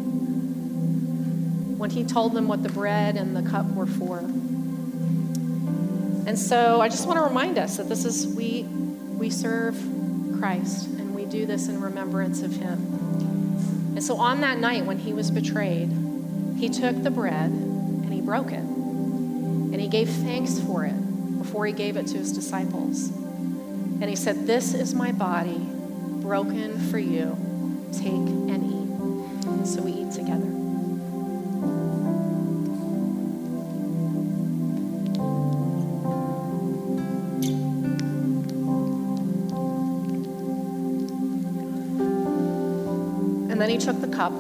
when 1.81 1.89
he 1.89 2.05
told 2.05 2.35
them 2.35 2.47
what 2.47 2.63
the 2.63 2.69
bread 2.69 3.17
and 3.17 3.35
the 3.35 3.41
cup 3.41 3.65
were 3.69 3.87
for. 3.87 4.19
And 6.29 6.39
so 6.39 6.79
I 6.79 6.91
just 6.91 7.07
want 7.07 7.17
to 7.17 7.23
remind 7.23 7.57
us 7.57 7.79
that 7.79 7.89
this 7.89 8.05
is 8.05 8.27
we 8.27 8.65
we 8.65 9.31
serve 9.31 9.75
Christ 10.39 10.89
and 10.89 11.15
we 11.15 11.25
do 11.25 11.47
this 11.47 11.69
in 11.69 11.81
remembrance 11.81 12.43
of 12.43 12.55
him. 12.55 12.75
And 13.95 14.05
so 14.05 14.17
on 14.17 14.43
that 14.43 14.59
night 14.59 14.85
when 14.85 14.99
he 14.99 15.15
was 15.15 15.31
betrayed, 15.31 15.91
he 16.59 16.69
took 16.69 17.03
the 17.03 17.11
bread 17.11 17.51
and 17.51 18.13
he 18.13 18.21
broke 18.21 18.53
it. 18.53 18.59
And 18.59 19.81
he 19.81 19.89
gave 19.89 20.11
thanks 20.11 20.61
for 20.61 20.85
it 20.85 21.39
before 21.39 21.65
he 21.65 21.73
gave 21.73 21.97
it 21.97 22.07
to 22.09 22.19
his 22.19 22.31
disciples. 22.31 23.09
And 23.09 24.05
he 24.05 24.17
said, 24.17 24.47
This 24.47 24.75
is 24.75 24.95
my 24.95 25.13
body 25.13 25.67
broken 26.21 26.79
for 26.91 26.99
you. 26.99 27.39
Take 27.95 28.13
and 28.13 28.67
eat. 28.67 29.67
So 29.67 29.81
we 29.81 29.93
eat 29.93 30.13
together. 30.13 30.60
Cup. 44.21 44.33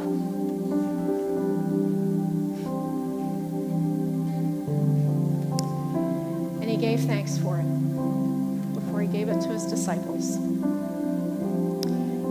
And 6.61 6.69
he 6.69 6.77
gave 6.77 7.01
thanks 7.01 7.38
for 7.38 7.59
it 7.59 8.75
before 8.75 9.01
he 9.01 9.09
gave 9.09 9.31
it 9.31 9.40
to 9.40 9.49
his 9.49 9.64
disciples. 9.64 10.37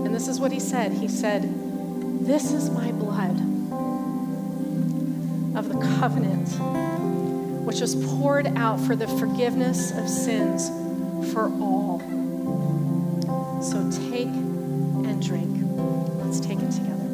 And 0.05 0.13
this 0.13 0.27
is 0.27 0.39
what 0.39 0.51
he 0.51 0.59
said 0.59 0.91
He 0.91 1.07
said, 1.07 1.49
This 2.23 2.53
is 2.53 2.69
my 2.69 2.91
blood 2.91 3.39
of 5.57 5.69
the 5.69 5.79
covenant, 5.97 6.49
which 7.65 7.79
was 7.81 7.95
poured 7.95 8.45
out 8.57 8.79
for 8.79 8.95
the 8.95 9.07
forgiveness 9.07 9.89
of 9.89 10.07
sins 10.07 10.69
for 11.33 11.45
all. 11.59 11.99
So 13.63 13.89
take 14.11 14.27
and 14.27 15.19
drink. 15.19 15.49
Let's 16.23 16.39
take 16.39 16.59
it 16.59 16.69
together. 16.69 17.08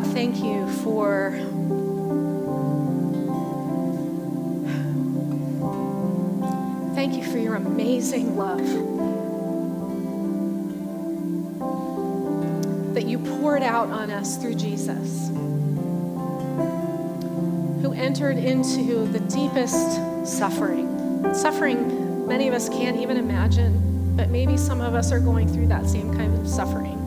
God, 0.00 0.12
thank 0.12 0.36
you 0.36 0.68
for 0.82 1.30
thank 6.94 7.14
you 7.14 7.24
for 7.30 7.38
your 7.38 7.56
amazing 7.56 8.36
love 8.36 8.58
that 12.94 13.06
you 13.06 13.18
poured 13.18 13.62
out 13.62 13.88
on 13.90 14.10
us 14.10 14.36
through 14.36 14.54
Jesus, 14.54 15.28
who 17.82 17.92
entered 17.92 18.38
into 18.38 19.06
the 19.06 19.20
deepest 19.20 19.96
suffering, 20.26 21.34
suffering 21.34 22.26
many 22.26 22.48
of 22.48 22.54
us 22.54 22.68
can't 22.68 22.98
even 22.98 23.16
imagine, 23.16 24.16
but 24.16 24.30
maybe 24.30 24.56
some 24.56 24.80
of 24.80 24.94
us 24.94 25.12
are 25.12 25.20
going 25.20 25.48
through 25.48 25.66
that 25.68 25.86
same 25.86 26.14
kind 26.14 26.34
of 26.38 26.48
suffering. 26.48 26.99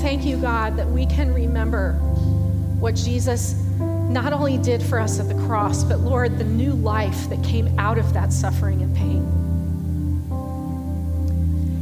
Thank 0.00 0.24
you, 0.24 0.36
God, 0.36 0.76
that 0.76 0.88
we 0.88 1.06
can 1.06 1.34
remember 1.34 1.94
what 2.78 2.94
Jesus 2.94 3.54
not 4.08 4.32
only 4.32 4.56
did 4.56 4.80
for 4.80 5.00
us 5.00 5.18
at 5.18 5.28
the 5.28 5.34
cross, 5.46 5.82
but 5.82 5.98
Lord, 5.98 6.38
the 6.38 6.44
new 6.44 6.72
life 6.72 7.28
that 7.28 7.42
came 7.42 7.76
out 7.80 7.98
of 7.98 8.12
that 8.14 8.32
suffering 8.32 8.80
and 8.80 8.96
pain. 8.96 9.22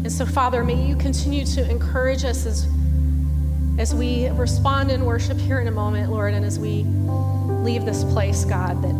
And 0.03 0.11
so, 0.11 0.25
Father, 0.25 0.65
may 0.65 0.83
you 0.83 0.97
continue 0.97 1.45
to 1.45 1.71
encourage 1.71 2.25
us 2.25 2.47
as, 2.47 2.67
as 3.79 3.95
we 3.95 4.29
respond 4.31 4.91
in 4.91 5.05
worship 5.05 5.37
here 5.39 5.61
in 5.61 5.69
a 5.69 5.73
moment, 5.73 6.11
Lord, 6.11 6.33
and 6.33 6.43
as 6.45 6.59
we 6.59 6.85
leave 7.63 7.85
this 7.85 8.03
place, 8.03 8.47
God, 8.47 8.81
that 8.83 8.95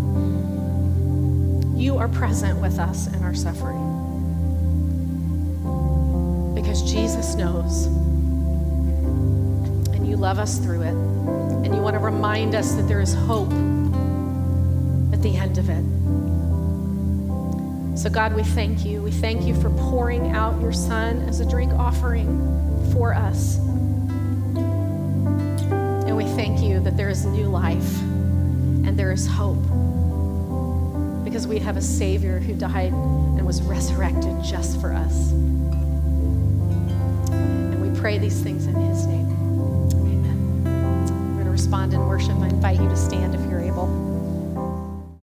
you 1.81 1.97
are 1.97 2.09
present 2.09 2.61
with 2.61 2.79
us 2.79 3.07
in 3.07 3.23
our 3.23 3.35
suffering. 3.35 3.83
Because 6.55 6.83
Jesus 6.83 7.35
knows 7.35 7.89
you 10.17 10.23
love 10.23 10.39
us 10.39 10.59
through 10.59 10.83
it. 10.83 10.95
And 10.95 11.75
you 11.75 11.83
want 11.83 11.95
to 11.95 12.01
remind 12.01 12.55
us 12.55 12.73
that 12.75 12.89
there 12.89 13.01
is 13.01 13.13
hope 13.13 13.51
at 15.13 15.21
the 15.23 15.37
end 15.37 15.59
of 15.59 15.69
it. 15.69 15.85
So, 17.99 18.09
God, 18.11 18.35
we 18.35 18.43
thank 18.43 18.85
you. 18.85 19.03
We 19.03 19.11
thank 19.11 19.43
you 19.47 19.55
for 19.61 19.71
pouring 19.71 20.33
out 20.33 20.61
your 20.61 20.73
Son 20.73 21.21
as 21.29 21.41
a 21.41 21.49
drink 21.49 21.73
offering 21.73 22.27
for 22.93 23.15
us. 23.15 23.59
And 26.07 26.17
we 26.17 26.25
thank 26.25 26.61
you 26.61 26.81
that 26.81 26.97
there 26.97 27.09
is 27.09 27.25
new 27.27 27.49
life 27.49 28.01
and 28.01 28.99
there 28.99 29.13
is 29.13 29.27
hope 29.27 29.63
because 31.25 31.47
we 31.47 31.59
have 31.59 31.77
a 31.77 31.83
Savior 31.83 32.39
who 32.39 32.55
died 32.55 32.93
and 32.93 33.47
was 33.47 33.61
resurrected 33.63 34.43
just 34.43 34.81
for 34.81 34.93
us. 34.93 35.33
And 37.33 37.83
we 37.83 38.01
pray 38.01 38.19
these 38.19 38.41
things 38.41 38.67
in 38.67 38.75
His 38.75 39.07
name 39.07 39.26
respond 41.67 41.93
in 41.93 42.07
worship, 42.07 42.39
I 42.39 42.47
invite 42.47 42.81
you 42.81 42.89
to 42.89 42.97
stand 42.97 43.35
if 43.35 43.41
you're 43.51 43.59
able. 43.59 44.06